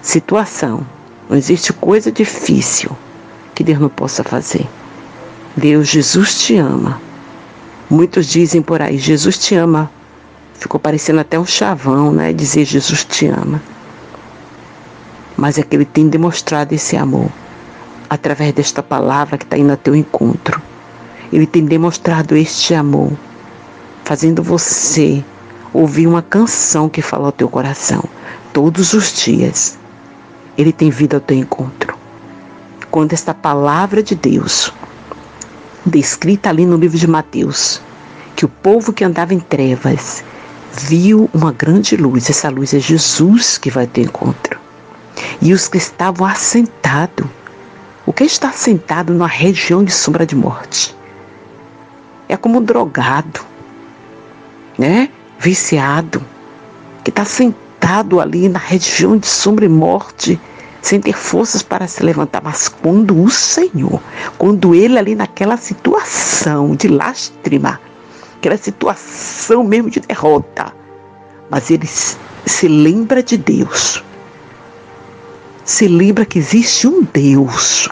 situação, 0.00 0.86
não 1.28 1.36
existe 1.36 1.72
coisa 1.72 2.12
difícil 2.12 2.90
que 3.54 3.64
Deus 3.64 3.80
não 3.80 3.88
possa 3.88 4.22
fazer. 4.22 4.66
Deus, 5.56 5.88
Jesus 5.88 6.40
te 6.40 6.56
ama. 6.56 7.00
Muitos 7.90 8.26
dizem 8.26 8.62
por 8.62 8.80
aí, 8.80 8.98
Jesus 8.98 9.36
te 9.36 9.56
ama. 9.56 9.90
Ficou 10.54 10.78
parecendo 10.78 11.20
até 11.20 11.38
um 11.38 11.46
chavão, 11.46 12.12
né? 12.12 12.32
Dizer 12.32 12.64
Jesus 12.64 13.04
te 13.04 13.26
ama. 13.26 13.60
Mas 15.36 15.58
é 15.58 15.62
que 15.62 15.74
ele 15.74 15.84
tem 15.84 16.08
demonstrado 16.08 16.72
esse 16.72 16.96
amor 16.96 17.30
através 18.10 18.52
desta 18.52 18.82
palavra 18.82 19.38
que 19.38 19.44
está 19.44 19.56
indo 19.56 19.70
ao 19.70 19.76
teu 19.76 19.94
encontro. 19.94 20.60
Ele 21.32 21.46
tem 21.46 21.64
demonstrado 21.64 22.36
este 22.36 22.74
amor, 22.74 23.12
fazendo 24.04 24.42
você 24.42 25.24
ouvir 25.72 26.08
uma 26.08 26.20
canção 26.20 26.88
que 26.88 27.00
fala 27.00 27.26
ao 27.26 27.32
teu 27.32 27.48
coração 27.48 28.02
todos 28.52 28.92
os 28.94 29.12
dias. 29.12 29.78
Ele 30.58 30.72
tem 30.72 30.90
vindo 30.90 31.14
ao 31.14 31.20
teu 31.20 31.36
encontro. 31.36 31.94
Quando 32.90 33.12
esta 33.12 33.32
palavra 33.32 34.02
de 34.02 34.16
Deus, 34.16 34.72
descrita 35.86 36.48
ali 36.48 36.66
no 36.66 36.76
livro 36.76 36.98
de 36.98 37.06
Mateus, 37.06 37.80
que 38.34 38.44
o 38.44 38.48
povo 38.48 38.92
que 38.92 39.04
andava 39.04 39.32
em 39.32 39.38
trevas 39.38 40.24
viu 40.72 41.30
uma 41.32 41.52
grande 41.52 41.96
luz. 41.96 42.28
Essa 42.28 42.48
luz 42.48 42.74
é 42.74 42.80
Jesus 42.80 43.56
que 43.56 43.70
vai 43.70 43.86
ter 43.86 44.02
encontro. 44.02 44.58
E 45.40 45.52
os 45.52 45.68
que 45.68 45.78
estavam 45.78 46.26
assentados. 46.26 47.26
O 48.06 48.12
que 48.12 48.24
está 48.24 48.50
sentado 48.50 49.12
na 49.12 49.26
região 49.26 49.84
de 49.84 49.92
sombra 49.92 50.24
de 50.24 50.34
morte? 50.34 50.96
É 52.28 52.36
como 52.36 52.58
um 52.58 52.62
drogado, 52.62 53.40
né? 54.78 55.10
Viciado, 55.38 56.24
que 57.04 57.10
está 57.10 57.24
sentado 57.24 58.18
ali 58.18 58.48
na 58.48 58.58
região 58.58 59.18
de 59.18 59.26
sombra 59.26 59.66
e 59.66 59.68
morte, 59.68 60.40
sem 60.80 60.98
ter 60.98 61.12
forças 61.12 61.62
para 61.62 61.86
se 61.86 62.02
levantar. 62.02 62.40
Mas 62.42 62.68
quando 62.68 63.22
o 63.22 63.30
Senhor, 63.30 64.00
quando 64.38 64.74
ele 64.74 64.98
ali 64.98 65.14
naquela 65.14 65.58
situação 65.58 66.74
de 66.74 66.88
lágrima, 66.88 67.78
aquela 68.38 68.56
situação 68.56 69.62
mesmo 69.62 69.90
de 69.90 70.00
derrota, 70.00 70.72
mas 71.50 71.70
ele 71.70 71.86
se 71.86 72.66
lembra 72.66 73.22
de 73.22 73.36
Deus. 73.36 74.02
Se 75.70 75.86
lembra 75.86 76.26
que 76.26 76.36
existe 76.36 76.88
um 76.88 77.04
Deus. 77.04 77.88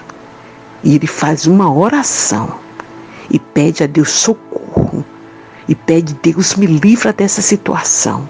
E 0.82 0.96
ele 0.96 1.06
faz 1.06 1.46
uma 1.46 1.72
oração 1.72 2.58
e 3.30 3.38
pede 3.38 3.84
a 3.84 3.86
Deus 3.86 4.10
socorro. 4.10 5.04
E 5.68 5.76
pede, 5.76 6.12
Deus 6.20 6.56
me 6.56 6.66
livra 6.66 7.12
dessa 7.12 7.40
situação. 7.40 8.28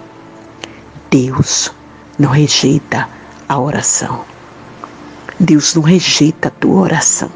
Deus 1.09 1.73
não 2.19 2.29
rejeita 2.29 3.09
a 3.49 3.59
oração. 3.59 4.23
Deus 5.39 5.73
não 5.73 5.81
rejeita 5.81 6.49
a 6.49 6.51
tua 6.51 6.81
oração. 6.81 7.31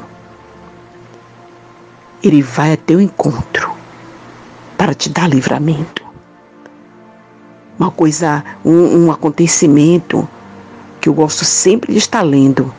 Ele 2.22 2.42
vai 2.42 2.74
até 2.74 2.94
o 2.94 3.00
encontro 3.00 3.72
para 4.78 4.94
te 4.94 5.08
dar 5.08 5.28
livramento. 5.28 6.04
Uma 7.76 7.90
coisa, 7.90 8.44
um, 8.64 9.06
um 9.06 9.10
acontecimento 9.10 10.28
que 11.04 11.08
eu 11.10 11.12
gosto 11.12 11.44
sempre 11.44 11.92
de 11.92 11.98
estar 11.98 12.22
lendo 12.22 12.72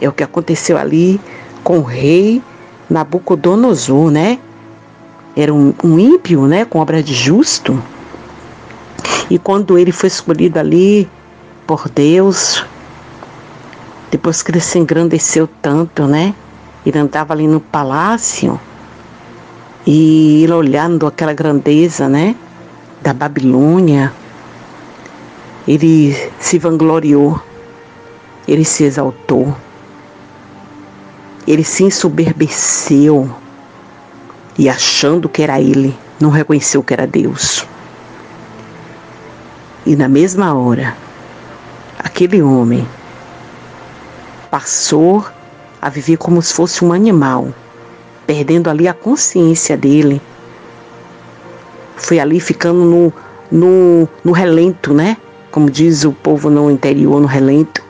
é 0.00 0.08
o 0.08 0.12
que 0.12 0.22
aconteceu 0.22 0.78
ali 0.78 1.20
com 1.64 1.80
o 1.80 1.82
rei 1.82 2.40
Nabucodonosor, 2.88 4.12
né? 4.12 4.38
Era 5.36 5.52
um, 5.52 5.74
um 5.82 5.98
ímpio, 5.98 6.46
né? 6.46 6.64
Com 6.64 6.78
obra 6.78 7.02
de 7.02 7.12
justo. 7.12 7.82
E 9.28 9.40
quando 9.40 9.76
ele 9.76 9.90
foi 9.90 10.06
escolhido 10.06 10.60
ali 10.60 11.10
por 11.66 11.88
Deus, 11.88 12.64
depois 14.08 14.40
que 14.40 14.52
ele 14.52 14.60
se 14.60 14.78
engrandeceu 14.78 15.48
tanto, 15.60 16.06
né? 16.06 16.36
Ele 16.86 16.96
andava 16.96 17.34
ali 17.34 17.48
no 17.48 17.58
palácio 17.58 18.58
e 19.84 20.44
ele 20.44 20.52
olhando 20.52 21.08
aquela 21.08 21.34
grandeza, 21.34 22.08
né? 22.08 22.36
Da 23.02 23.12
Babilônia, 23.12 24.12
ele 25.66 26.16
se 26.38 26.56
vangloriou, 26.56 27.42
ele 28.48 28.64
se 28.64 28.82
exaltou, 28.82 29.54
ele 31.46 31.62
se 31.62 31.84
ensoberbeceu 31.84 33.30
e 34.58 34.70
achando 34.70 35.28
que 35.28 35.42
era 35.42 35.60
ele, 35.60 35.96
não 36.18 36.30
reconheceu 36.30 36.82
que 36.82 36.94
era 36.94 37.06
Deus. 37.06 37.66
E 39.84 39.94
na 39.94 40.08
mesma 40.08 40.54
hora, 40.54 40.96
aquele 41.98 42.42
homem 42.42 42.88
passou 44.50 45.24
a 45.80 45.90
viver 45.90 46.16
como 46.16 46.40
se 46.40 46.52
fosse 46.54 46.82
um 46.82 46.92
animal, 46.92 47.48
perdendo 48.26 48.70
ali 48.70 48.88
a 48.88 48.94
consciência 48.94 49.76
dele. 49.76 50.22
Foi 51.96 52.18
ali 52.18 52.40
ficando 52.40 52.80
no, 52.84 53.12
no, 53.50 54.08
no 54.24 54.32
relento, 54.32 54.94
né? 54.94 55.18
Como 55.50 55.70
diz 55.70 56.04
o 56.04 56.12
povo 56.12 56.50
no 56.50 56.70
interior, 56.70 57.20
no 57.20 57.26
relento. 57.26 57.87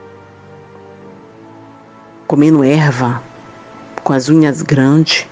Comendo 2.28 2.62
erva, 2.62 3.22
com 4.04 4.12
as 4.12 4.28
unhas 4.28 4.60
grandes. 4.60 5.26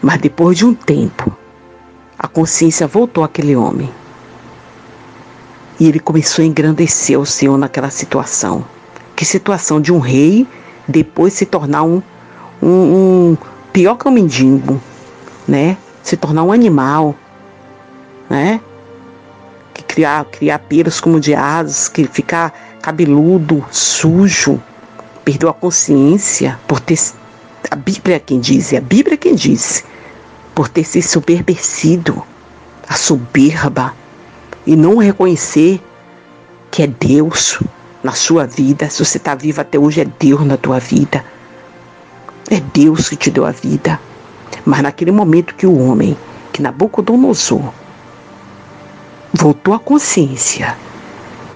Mas 0.00 0.18
depois 0.18 0.56
de 0.56 0.64
um 0.64 0.74
tempo, 0.74 1.30
a 2.18 2.26
consciência 2.26 2.86
voltou 2.86 3.22
àquele 3.22 3.54
homem. 3.54 3.90
E 5.78 5.86
ele 5.86 6.00
começou 6.00 6.42
a 6.42 6.46
engrandecer 6.46 7.20
o 7.20 7.26
Senhor 7.26 7.58
naquela 7.58 7.90
situação. 7.90 8.64
Que 9.14 9.26
situação 9.26 9.78
de 9.78 9.92
um 9.92 9.98
rei 9.98 10.46
depois 10.88 11.34
se 11.34 11.44
tornar 11.44 11.82
um, 11.82 12.02
um, 12.62 12.68
um 12.68 13.36
pior 13.74 13.96
que 13.96 14.08
um 14.08 14.10
mendigo, 14.10 14.80
né? 15.46 15.76
Se 16.02 16.16
tornar 16.16 16.44
um 16.44 16.50
animal, 16.50 17.14
né? 18.30 18.58
Que 19.74 19.82
criar, 19.82 20.24
criar 20.24 20.60
pelos 20.60 20.98
como 20.98 21.20
de 21.20 21.34
asas, 21.34 21.88
que 21.88 22.04
ficar 22.06 22.52
cabeludo, 22.80 23.64
sujo, 23.70 24.60
perdeu 25.24 25.48
a 25.48 25.54
consciência 25.54 26.58
por 26.66 26.80
ter 26.80 26.98
a 27.70 27.76
Bíblia 27.76 28.16
é 28.16 28.18
quem 28.18 28.40
diz, 28.40 28.72
a 28.74 28.80
Bíblia 28.80 29.14
é 29.14 29.16
quem 29.16 29.34
diz, 29.34 29.84
por 30.54 30.68
ter 30.68 30.84
se 30.84 31.00
soberbecido, 31.00 32.22
a 32.88 32.94
soberba 32.94 33.94
e 34.66 34.76
não 34.76 34.96
reconhecer 34.98 35.80
que 36.70 36.82
é 36.82 36.86
Deus 36.86 37.60
na 38.02 38.12
sua 38.12 38.46
vida. 38.46 38.90
Se 38.90 39.04
você 39.04 39.18
está 39.18 39.34
vivo 39.34 39.60
até 39.60 39.78
hoje, 39.78 40.00
é 40.00 40.04
Deus 40.04 40.44
na 40.44 40.56
tua 40.56 40.78
vida. 40.78 41.24
É 42.50 42.60
Deus 42.60 43.08
que 43.08 43.16
te 43.16 43.30
deu 43.30 43.46
a 43.46 43.52
vida. 43.52 44.00
Mas 44.64 44.82
naquele 44.82 45.12
momento 45.12 45.54
que 45.54 45.66
o 45.66 45.78
homem, 45.78 46.16
que 46.52 46.60
Nabucodonosor, 46.60 47.72
voltou 49.32 49.72
à 49.72 49.78
consciência, 49.78 50.76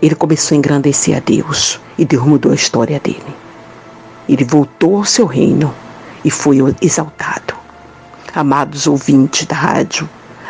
ele 0.01 0.15
começou 0.15 0.55
a 0.55 0.59
engrandecer 0.59 1.17
a 1.17 1.21
Deus 1.21 1.81
e 1.99 2.05
Deus 2.05 2.25
mudou 2.25 2.53
a 2.53 2.55
história 2.55 2.99
dele. 3.01 3.46
Ele 4.29 4.45
voltou 4.45 4.97
ao 4.97 5.05
seu 5.05 5.27
reino 5.27 5.73
e 6.25 6.31
foi 6.31 6.59
exaltado. 6.81 7.55
Amados 8.35 8.87
ouvintes 8.87 9.47
da 9.47 9.57
rádio, 9.57 10.09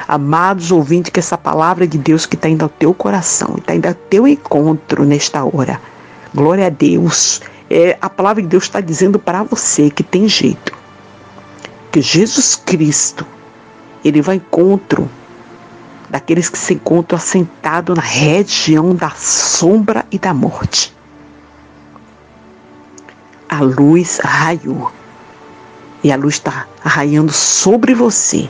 amados 0.09 0.73
ouvintes, 0.73 1.11
que 1.11 1.21
essa 1.21 1.37
palavra 1.37 1.87
de 1.87 1.99
Deus 1.99 2.27
que 2.27 2.35
está 2.35 2.49
indo 2.49 2.63
ao 2.63 2.69
teu 2.69 2.95
coração, 2.95 3.57
está 3.59 3.75
indo 3.75 3.87
ao 3.87 3.95
teu 3.95 4.27
encontro 4.27 5.05
nesta 5.05 5.45
hora. 5.45 5.81
Glória 6.35 6.67
a 6.67 6.71
Deus. 6.71 7.41
É, 7.69 7.99
a 8.01 8.09
palavra 8.09 8.43
de 8.43 8.49
Deus 8.49 8.65
está 8.65 8.81
dizendo 8.81 9.19
para 9.19 9.43
você 9.43 9.91
que 9.91 10.03
tem 10.03 10.29
jeito. 10.29 10.73
Que 11.93 12.01
Jesus 12.01 12.55
Cristo, 12.57 13.27
ele 14.05 14.23
vai 14.23 14.37
ao 14.37 14.43
encontro 14.43 15.09
daqueles 16.09 16.49
que 16.49 16.59
se 16.59 16.75
encontram 16.75 17.17
assentados 17.17 17.97
na 17.97 18.03
região 18.03 18.95
da 18.95 19.11
sombra 19.11 20.07
e 20.11 20.19
da 20.19 20.33
morte. 20.33 20.96
A 23.49 23.61
luz 23.61 24.19
raiou 24.23 24.93
e 26.03 26.13
a 26.13 26.17
luz 26.17 26.35
está 26.35 26.67
raiando 26.81 27.33
sobre 27.33 27.95
você. 27.95 28.49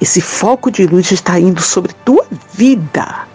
Esse 0.00 0.20
foco 0.20 0.70
de 0.70 0.86
luz 0.86 1.12
está 1.12 1.38
indo 1.38 1.62
sobre 1.62 1.92
tua 2.04 2.26
vida. 2.52 3.26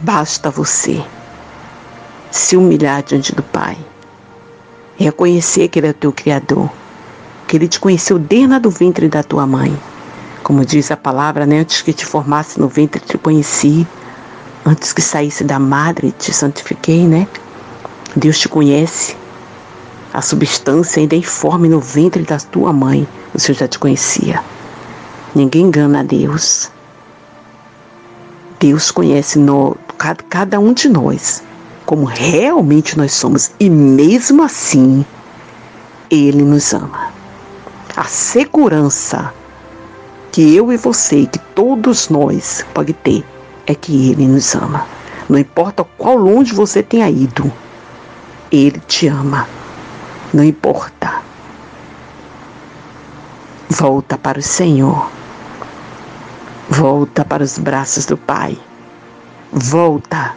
Basta 0.00 0.50
você 0.50 1.04
se 2.30 2.56
humilhar 2.56 3.02
diante 3.02 3.34
do 3.34 3.42
Pai, 3.42 3.76
reconhecer 4.96 5.68
que 5.68 5.78
Ele 5.78 5.88
é 5.88 5.90
o 5.90 5.94
teu 5.94 6.12
Criador, 6.12 6.70
que 7.48 7.56
Ele 7.56 7.66
te 7.66 7.80
conheceu 7.80 8.18
desde 8.18 8.58
do 8.58 8.70
ventre 8.70 9.08
da 9.08 9.22
tua 9.22 9.46
mãe. 9.46 9.76
Como 10.42 10.64
diz 10.64 10.90
a 10.90 10.96
palavra, 10.96 11.46
né? 11.46 11.60
antes 11.60 11.82
que 11.82 11.92
te 11.92 12.04
formasse 12.04 12.60
no 12.60 12.68
ventre, 12.68 13.00
te 13.00 13.18
conheci. 13.18 13.86
Antes 14.68 14.92
que 14.92 15.00
saísse 15.00 15.44
da 15.44 15.60
madre, 15.60 16.10
te 16.10 16.32
santifiquei, 16.32 17.06
né? 17.06 17.28
Deus 18.16 18.36
te 18.36 18.48
conhece. 18.48 19.16
A 20.12 20.20
substância 20.20 20.98
ainda 21.00 21.14
é 21.14 21.18
informe 21.18 21.68
no 21.68 21.78
ventre 21.78 22.24
da 22.24 22.36
tua 22.38 22.72
mãe, 22.72 23.06
o 23.32 23.38
Senhor 23.38 23.56
já 23.56 23.68
te 23.68 23.78
conhecia. 23.78 24.42
Ninguém 25.36 25.66
engana 25.66 26.00
a 26.00 26.02
Deus. 26.02 26.68
Deus 28.58 28.90
conhece 28.90 29.38
no, 29.38 29.76
cada, 29.96 30.24
cada 30.24 30.58
um 30.58 30.72
de 30.72 30.88
nós, 30.88 31.44
como 31.84 32.04
realmente 32.04 32.98
nós 32.98 33.12
somos, 33.12 33.52
e 33.60 33.70
mesmo 33.70 34.42
assim, 34.42 35.06
Ele 36.10 36.42
nos 36.42 36.74
ama. 36.74 37.12
A 37.96 38.02
segurança 38.02 39.32
que 40.32 40.56
eu 40.56 40.72
e 40.72 40.76
você, 40.76 41.24
que 41.26 41.38
todos 41.54 42.08
nós 42.08 42.66
pode 42.74 42.92
ter, 42.92 43.24
é 43.66 43.74
que 43.74 44.10
Ele 44.10 44.26
nos 44.26 44.54
ama. 44.54 44.86
Não 45.28 45.38
importa 45.38 45.84
qual 45.98 46.16
longe 46.16 46.54
você 46.54 46.82
tenha 46.82 47.10
ido, 47.10 47.52
Ele 48.50 48.80
te 48.86 49.08
ama. 49.08 49.48
Não 50.32 50.44
importa. 50.44 51.22
Volta 53.68 54.16
para 54.16 54.38
o 54.38 54.42
Senhor. 54.42 55.10
Volta 56.68 57.24
para 57.24 57.42
os 57.42 57.58
braços 57.58 58.06
do 58.06 58.16
Pai. 58.16 58.58
Volta 59.52 60.34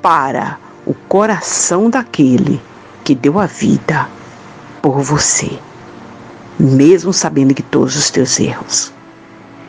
para 0.00 0.58
o 0.86 0.94
coração 0.94 1.90
daquele 1.90 2.60
que 3.04 3.14
deu 3.14 3.38
a 3.38 3.46
vida 3.46 4.08
por 4.80 5.00
você. 5.02 5.58
mesmo 6.60 7.12
sabendo 7.12 7.54
que 7.54 7.62
todos 7.62 7.96
os 7.96 8.10
teus 8.10 8.38
erros. 8.38 8.92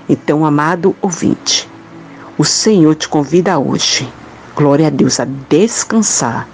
Então, 0.09 0.45
amado 0.45 0.95
ouvinte, 1.01 1.69
o 2.41 2.43
Senhor 2.43 2.95
te 2.95 3.07
convida 3.07 3.59
hoje, 3.59 4.11
glória 4.55 4.87
a 4.87 4.89
Deus, 4.89 5.19
a 5.19 5.25
descansar 5.47 6.47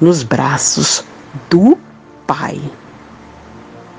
nos 0.00 0.22
braços 0.22 1.04
do 1.50 1.76
Pai. 2.24 2.60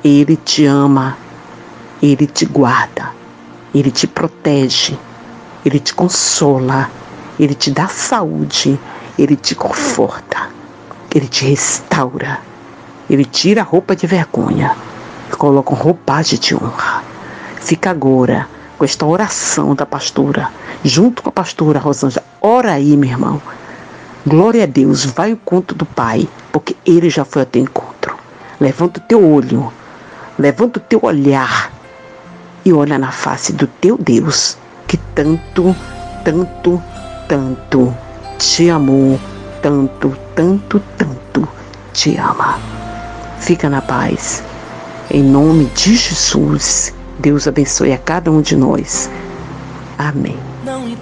Ele 0.01 0.37
te 0.37 0.65
ama, 0.65 1.17
ele 2.01 2.27
te 2.27 2.45
guarda, 2.45 3.11
ele 3.75 3.91
te 3.91 4.07
protege, 4.07 4.97
ele 5.65 5.81
te 5.81 5.93
consola, 5.93 6.89
ele 7.37 7.53
te 7.53 7.71
dá 7.71 7.89
saúde, 7.89 8.79
ele 9.19 9.35
te 9.35 9.53
conforta, 9.53 10.47
ele 11.13 11.27
te 11.27 11.43
restaura, 11.43 12.39
ele 13.09 13.25
tira 13.25 13.59
a 13.59 13.65
roupa 13.65 13.97
de 13.97 14.07
vergonha 14.07 14.77
e 15.29 15.35
coloca 15.35 15.73
uma 15.73 15.83
roupagem 15.83 16.39
de 16.39 16.55
honra. 16.55 17.03
Fica 17.59 17.91
agora 17.91 18.47
com 18.77 18.85
esta 18.85 19.05
oração 19.05 19.75
da 19.75 19.85
pastora, 19.85 20.49
junto 20.83 21.21
com 21.21 21.29
a 21.29 21.31
pastora 21.31 21.79
Rosângela. 21.79 22.25
Ora 22.41 22.73
aí, 22.73 22.97
meu 22.97 23.09
irmão. 23.09 23.41
Glória 24.25 24.63
a 24.63 24.67
Deus, 24.67 25.05
vai 25.05 25.33
o 25.33 25.37
conto 25.37 25.75
do 25.75 25.85
Pai, 25.85 26.27
porque 26.51 26.75
Ele 26.85 27.09
já 27.09 27.25
foi 27.25 27.41
ao 27.41 27.45
teu 27.45 27.61
encontro. 27.61 28.15
Levanta 28.59 28.99
o 28.99 29.03
teu 29.03 29.23
olho, 29.23 29.71
levanta 30.37 30.79
o 30.79 30.81
teu 30.81 30.99
olhar 31.03 31.71
e 32.65 32.71
olha 32.71 32.97
na 32.97 33.11
face 33.11 33.51
do 33.51 33.67
teu 33.67 33.97
Deus, 33.97 34.57
que 34.87 34.95
tanto, 35.13 35.75
tanto, 36.23 36.81
tanto 37.27 37.93
te 38.37 38.69
amou, 38.69 39.19
tanto, 39.61 40.17
tanto, 40.33 40.81
tanto 40.97 41.47
te 41.91 42.15
ama. 42.15 42.57
Fica 43.39 43.69
na 43.69 43.81
paz. 43.81 44.41
Em 45.11 45.21
nome 45.21 45.65
de 45.75 45.95
Jesus. 45.95 46.93
Deus 47.19 47.47
abençoe 47.47 47.91
a 47.91 47.97
cada 47.97 48.31
um 48.31 48.41
de 48.41 48.55
nós. 48.55 49.09
Amém. 49.97 50.52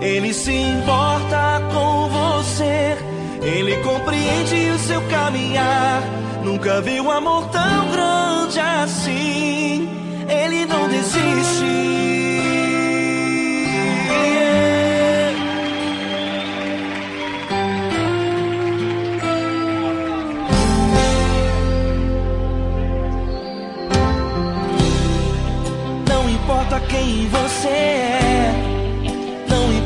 Ele 0.00 0.32
se 0.32 0.52
importa 0.52 1.60
com 1.72 2.08
você. 2.08 2.96
Ele 3.42 3.76
compreende 3.82 4.70
o 4.70 4.78
seu 4.78 5.00
caminhar. 5.08 6.02
Nunca 6.42 6.80
vi 6.80 7.00
um 7.00 7.10
amor 7.10 7.48
tão 7.48 7.90
grande 7.90 8.60
assim. 8.60 9.88
Ele 10.28 10.66
não 10.66 10.88
desiste. 10.88 11.64
Não 26.08 26.30
importa 26.30 26.80
quem 26.80 27.28
você 27.28 27.68
é, 27.68 28.23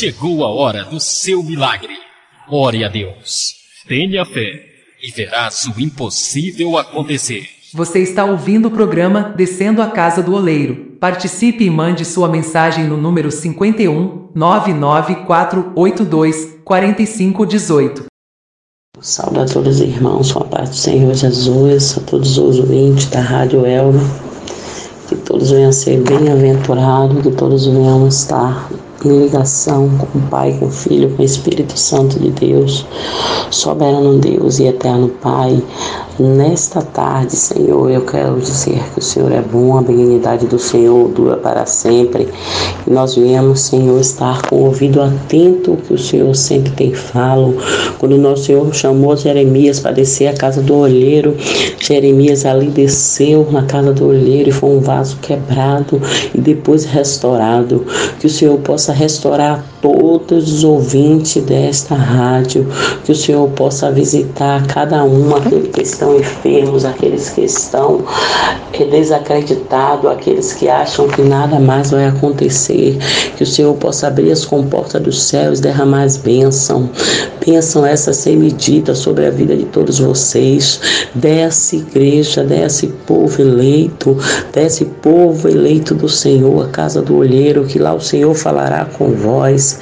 Chegou 0.00 0.42
a 0.42 0.48
hora 0.48 0.86
do 0.86 0.98
seu 0.98 1.42
milagre. 1.42 1.92
Ore 2.48 2.82
a 2.82 2.88
Deus. 2.88 3.56
Tenha 3.86 4.24
fé 4.24 4.64
e 5.02 5.10
verás 5.10 5.66
o 5.66 5.78
impossível 5.78 6.78
acontecer. 6.78 7.46
Você 7.74 7.98
está 7.98 8.24
ouvindo 8.24 8.68
o 8.68 8.70
programa 8.70 9.34
Descendo 9.36 9.82
a 9.82 9.88
Casa 9.88 10.22
do 10.22 10.32
Oleiro. 10.32 10.96
Participe 10.98 11.64
e 11.64 11.70
mande 11.70 12.06
sua 12.06 12.30
mensagem 12.30 12.84
no 12.84 12.96
número 12.96 13.30
51 13.30 14.30
99482 14.34 16.60
4518. 16.64 18.06
Saúde 19.02 19.40
a 19.40 19.44
todos 19.44 19.76
os 19.76 19.82
irmãos 19.82 20.32
com 20.32 20.38
a 20.38 20.46
paz 20.46 20.70
do 20.70 20.76
Senhor 20.76 21.12
Jesus, 21.12 21.98
a 21.98 22.00
todos 22.00 22.38
os 22.38 22.58
ouvintes 22.58 23.04
da 23.10 23.20
Rádio 23.20 23.66
Elva. 23.66 24.00
Que 25.10 25.16
todos 25.16 25.50
venham 25.50 25.72
ser 25.72 26.00
bem-aventurados, 26.00 27.22
que 27.22 27.32
todos 27.32 27.66
venham 27.66 28.08
estar 28.08 28.70
em 29.08 29.24
ligação 29.24 29.88
com 29.98 30.18
o 30.18 30.22
Pai, 30.22 30.56
com 30.58 30.66
o 30.66 30.70
Filho, 30.70 31.10
com 31.14 31.22
o 31.22 31.24
Espírito 31.24 31.78
Santo 31.78 32.18
de 32.18 32.30
Deus, 32.30 32.86
soberano 33.50 34.18
Deus 34.18 34.58
e 34.58 34.64
eterno 34.64 35.08
Pai. 35.08 35.62
Nesta 36.22 36.82
tarde, 36.82 37.34
Senhor, 37.34 37.90
eu 37.90 38.02
quero 38.02 38.38
dizer 38.38 38.78
que 38.92 38.98
o 38.98 39.02
Senhor 39.02 39.32
é 39.32 39.40
bom, 39.40 39.78
a 39.78 39.80
benignidade 39.80 40.46
do 40.46 40.58
Senhor 40.58 41.08
dura 41.08 41.38
para 41.38 41.64
sempre. 41.64 42.28
E 42.86 42.90
nós 42.90 43.14
viemos, 43.14 43.60
Senhor, 43.60 43.98
estar 43.98 44.42
com 44.42 44.56
o 44.56 44.66
ouvido 44.66 45.00
atento 45.00 45.78
que 45.88 45.94
o 45.94 45.98
Senhor 45.98 46.34
sempre 46.36 46.72
tem 46.72 46.92
falo. 46.92 47.56
Quando 47.98 48.16
o 48.16 48.18
nosso 48.18 48.44
Senhor 48.44 48.74
chamou 48.74 49.16
Jeremias 49.16 49.80
para 49.80 49.92
descer 49.92 50.26
a 50.26 50.34
casa 50.34 50.60
do 50.60 50.74
olheiro, 50.74 51.34
Jeremias 51.80 52.44
ali 52.44 52.66
desceu 52.66 53.48
na 53.50 53.62
casa 53.62 53.90
do 53.90 54.08
olheiro 54.08 54.50
e 54.50 54.52
foi 54.52 54.68
um 54.68 54.80
vaso 54.80 55.16
quebrado 55.22 56.02
e 56.34 56.38
depois 56.38 56.84
restaurado. 56.84 57.86
Que 58.18 58.26
o 58.26 58.30
Senhor 58.30 58.58
possa 58.58 58.92
restaurar 58.92 59.64
todos 59.80 60.52
os 60.52 60.64
ouvintes 60.64 61.42
desta 61.42 61.94
rádio, 61.94 62.66
que 63.04 63.12
o 63.12 63.16
Senhor 63.16 63.48
possa 63.52 63.90
visitar 63.90 64.66
cada 64.66 65.02
um, 65.02 65.34
aqueles 65.34 65.68
que 65.68 65.80
estão 65.80 66.09
enfermos, 66.18 66.84
aqueles 66.84 67.30
que 67.30 67.42
estão 67.42 68.04
eh, 68.72 68.84
desacreditados, 68.84 70.10
aqueles 70.10 70.52
que 70.52 70.68
acham 70.68 71.08
que 71.08 71.22
nada 71.22 71.58
mais 71.58 71.90
vai 71.90 72.06
acontecer, 72.06 72.98
que 73.36 73.42
o 73.42 73.46
Senhor 73.46 73.74
possa 73.74 74.08
abrir 74.08 74.30
as 74.30 74.44
comportas 74.44 75.02
dos 75.02 75.22
céus 75.22 75.58
e 75.58 75.62
derramar 75.62 76.02
as 76.02 76.16
bênçãos, 76.16 76.88
bênção 77.44 77.84
essa 77.84 78.12
sem 78.12 78.36
medida 78.36 78.94
sobre 78.94 79.26
a 79.26 79.30
vida 79.30 79.56
de 79.56 79.64
todos 79.66 79.98
vocês, 79.98 80.80
dessa 81.14 81.76
igreja, 81.76 82.44
desse 82.44 82.88
povo 83.06 83.40
eleito, 83.40 84.16
desse 84.52 84.84
povo 84.84 85.48
eleito 85.48 85.94
do 85.94 86.08
Senhor, 86.08 86.64
a 86.64 86.68
casa 86.68 87.02
do 87.02 87.16
olheiro, 87.16 87.64
que 87.64 87.78
lá 87.78 87.94
o 87.94 88.00
Senhor 88.00 88.34
falará 88.34 88.84
com 88.84 89.12
vós, 89.12 89.78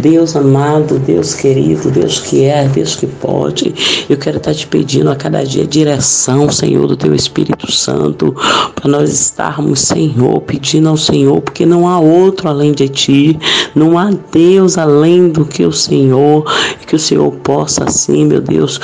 Deus 0.00 0.36
amado, 0.36 0.98
Deus 0.98 1.34
querido, 1.34 1.90
Deus 1.90 2.20
que 2.20 2.44
é, 2.44 2.66
Deus 2.68 2.96
que 2.96 3.06
pode. 3.06 3.74
Eu 4.08 4.16
quero 4.16 4.38
estar 4.38 4.54
te 4.54 4.66
pedindo 4.66 5.10
a 5.10 5.16
cada 5.16 5.44
dia 5.44 5.66
direção, 5.72 6.50
Senhor, 6.50 6.86
do 6.86 6.96
teu 6.96 7.14
Espírito 7.14 7.72
Santo, 7.72 8.36
para 8.74 8.90
nós 8.90 9.10
estarmos, 9.10 9.80
Senhor, 9.80 10.38
pedindo 10.42 10.90
ao 10.90 10.98
Senhor, 10.98 11.40
porque 11.40 11.64
não 11.64 11.88
há 11.88 11.98
outro 11.98 12.46
além 12.46 12.72
de 12.72 12.90
ti, 12.90 13.38
não 13.74 13.98
há 13.98 14.10
Deus 14.30 14.76
além 14.76 15.30
do 15.30 15.46
que 15.46 15.64
o 15.64 15.72
Senhor, 15.72 16.44
e 16.80 16.84
que 16.84 16.94
o 16.94 16.98
Senhor 16.98 17.30
possa, 17.36 17.84
assim, 17.84 18.26
meu 18.26 18.42
Deus, 18.42 18.78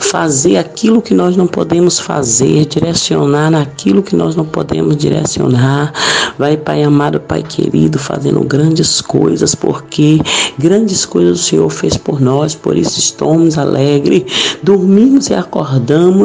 fazer 0.00 0.58
aquilo 0.58 1.00
que 1.00 1.14
nós 1.14 1.34
não 1.34 1.46
podemos 1.46 1.98
fazer, 1.98 2.66
direcionar 2.66 3.50
naquilo 3.50 4.02
que 4.02 4.14
nós 4.14 4.36
não 4.36 4.44
podemos 4.44 4.98
direcionar. 4.98 5.94
Vai, 6.38 6.58
Pai 6.58 6.82
amado, 6.82 7.18
Pai 7.20 7.42
querido, 7.42 7.98
fazendo 7.98 8.40
grandes 8.44 9.00
coisas, 9.00 9.54
porque 9.54 10.20
grandes 10.58 11.06
coisas 11.06 11.40
o 11.40 11.42
Senhor 11.42 11.70
fez 11.70 11.96
por 11.96 12.20
nós, 12.20 12.54
por 12.54 12.76
isso 12.76 12.98
estamos 12.98 13.56
alegres. 13.56 14.24
Dormimos 14.62 15.30
e 15.30 15.34
acordamos 15.34 16.23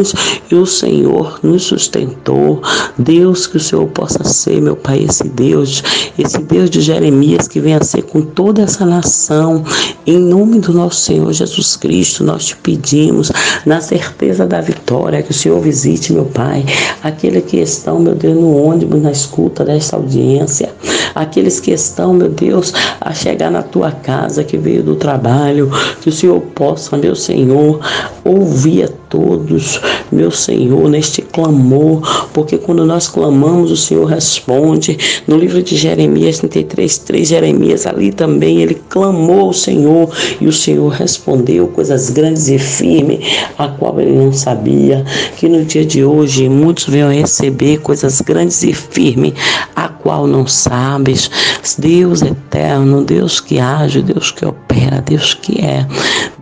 e 0.51 0.55
o 0.55 0.65
Senhor 0.65 1.39
nos 1.43 1.63
sustentou. 1.63 2.61
Deus, 2.97 3.47
que 3.47 3.57
o 3.57 3.59
Senhor 3.59 3.87
possa 3.87 4.23
ser, 4.23 4.61
meu 4.61 4.75
Pai, 4.75 5.05
esse 5.07 5.27
Deus, 5.27 5.83
esse 6.17 6.39
Deus 6.39 6.69
de 6.69 6.81
Jeremias 6.81 7.47
que 7.47 7.59
venha 7.59 7.83
ser 7.83 8.03
com 8.03 8.21
toda 8.21 8.61
essa 8.61 8.85
nação. 8.85 9.63
Em 10.05 10.17
nome 10.17 10.59
do 10.59 10.73
nosso 10.73 11.01
Senhor 11.01 11.31
Jesus 11.31 11.75
Cristo, 11.75 12.23
nós 12.23 12.45
te 12.45 12.55
pedimos, 12.55 13.31
na 13.65 13.81
certeza 13.81 14.45
da 14.45 14.61
vitória, 14.61 15.21
que 15.21 15.31
o 15.31 15.33
Senhor 15.33 15.59
visite, 15.59 16.13
meu 16.13 16.25
Pai, 16.25 16.65
aqueles 17.03 17.43
que 17.45 17.57
estão, 17.57 17.99
meu 17.99 18.15
Deus, 18.15 18.35
no 18.35 18.55
ônibus, 18.63 19.01
na 19.01 19.11
escuta 19.11 19.63
desta 19.63 19.95
audiência, 19.95 20.69
aqueles 21.13 21.59
que 21.59 21.71
estão, 21.71 22.13
meu 22.13 22.29
Deus, 22.29 22.73
a 22.99 23.13
chegar 23.13 23.51
na 23.51 23.61
tua 23.61 23.91
casa, 23.91 24.43
que 24.43 24.57
veio 24.57 24.83
do 24.83 24.95
trabalho, 24.95 25.69
que 26.01 26.09
o 26.09 26.11
Senhor 26.11 26.39
possa, 26.55 26.97
meu 26.97 27.15
Senhor, 27.15 27.79
ouvir 28.23 28.83
a 28.83 28.87
todos, 29.09 29.81
meu 30.11 30.31
Senhor, 30.31 30.87
neste 30.87 31.21
clamor, 31.21 32.29
porque 32.31 32.57
quando 32.57 32.85
nós 32.85 33.07
clamamos, 33.07 33.71
o 33.71 33.77
Senhor 33.77 34.05
responde. 34.05 34.97
No 35.27 35.37
livro 35.37 35.61
de 35.61 35.75
Jeremias 35.75 36.39
33, 36.39 36.97
3, 36.99 37.27
Jeremias 37.27 37.85
ali 37.85 38.11
também, 38.11 38.61
ele 38.61 38.79
clamou 38.87 39.47
ao 39.47 39.53
Senhor 39.53 40.09
e 40.39 40.47
o 40.47 40.53
Senhor 40.53 40.89
respondeu 40.89 41.67
coisas 41.67 42.09
grandes 42.09 42.47
e 42.47 42.59
firmes, 42.59 43.19
a 43.57 43.67
qual 43.67 43.99
ele 43.99 44.13
não 44.13 44.31
sabia. 44.31 45.03
Que 45.37 45.49
no 45.49 45.65
dia 45.65 45.85
de 45.85 46.03
hoje 46.03 46.47
muitos 46.47 46.85
venham 46.85 47.11
receber 47.11 47.79
coisas 47.79 48.21
grandes 48.21 48.63
e 48.63 48.73
firmes, 48.73 49.33
a 49.75 49.89
qual 50.01 50.27
não 50.27 50.47
sabes. 50.47 51.29
Deus 51.77 52.21
eterno, 52.21 53.03
Deus 53.03 53.39
que 53.39 53.59
age, 53.59 54.01
Deus 54.01 54.31
que 54.31 54.45
opera, 54.45 55.01
Deus 55.01 55.33
que 55.33 55.59
é, 55.61 55.85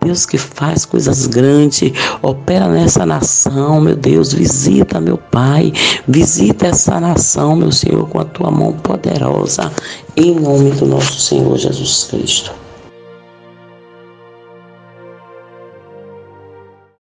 Deus 0.04 0.26
que 0.26 0.38
faz 0.38 0.86
coisas 0.86 1.28
grandes, 1.28 1.91
opera 2.22 2.67
nessa 2.67 3.06
nação, 3.06 3.82
meu 3.82 3.96
Deus, 3.96 4.34
visita, 4.34 5.02
meu 5.02 5.17
Pai, 5.17 5.74
visita 6.08 6.67
essa 6.67 7.00
nação, 7.00 7.56
meu 7.56 7.72
Senhor, 7.72 8.08
com 8.08 8.20
a 8.20 8.26
tua 8.26 8.52
mão 8.52 8.74
poderosa, 8.74 9.72
em 10.15 10.36
nome 10.36 10.72
do 10.72 10.86
nosso 10.86 11.20
Senhor 11.20 11.58
Jesus 11.58 12.06
Cristo. 12.10 12.67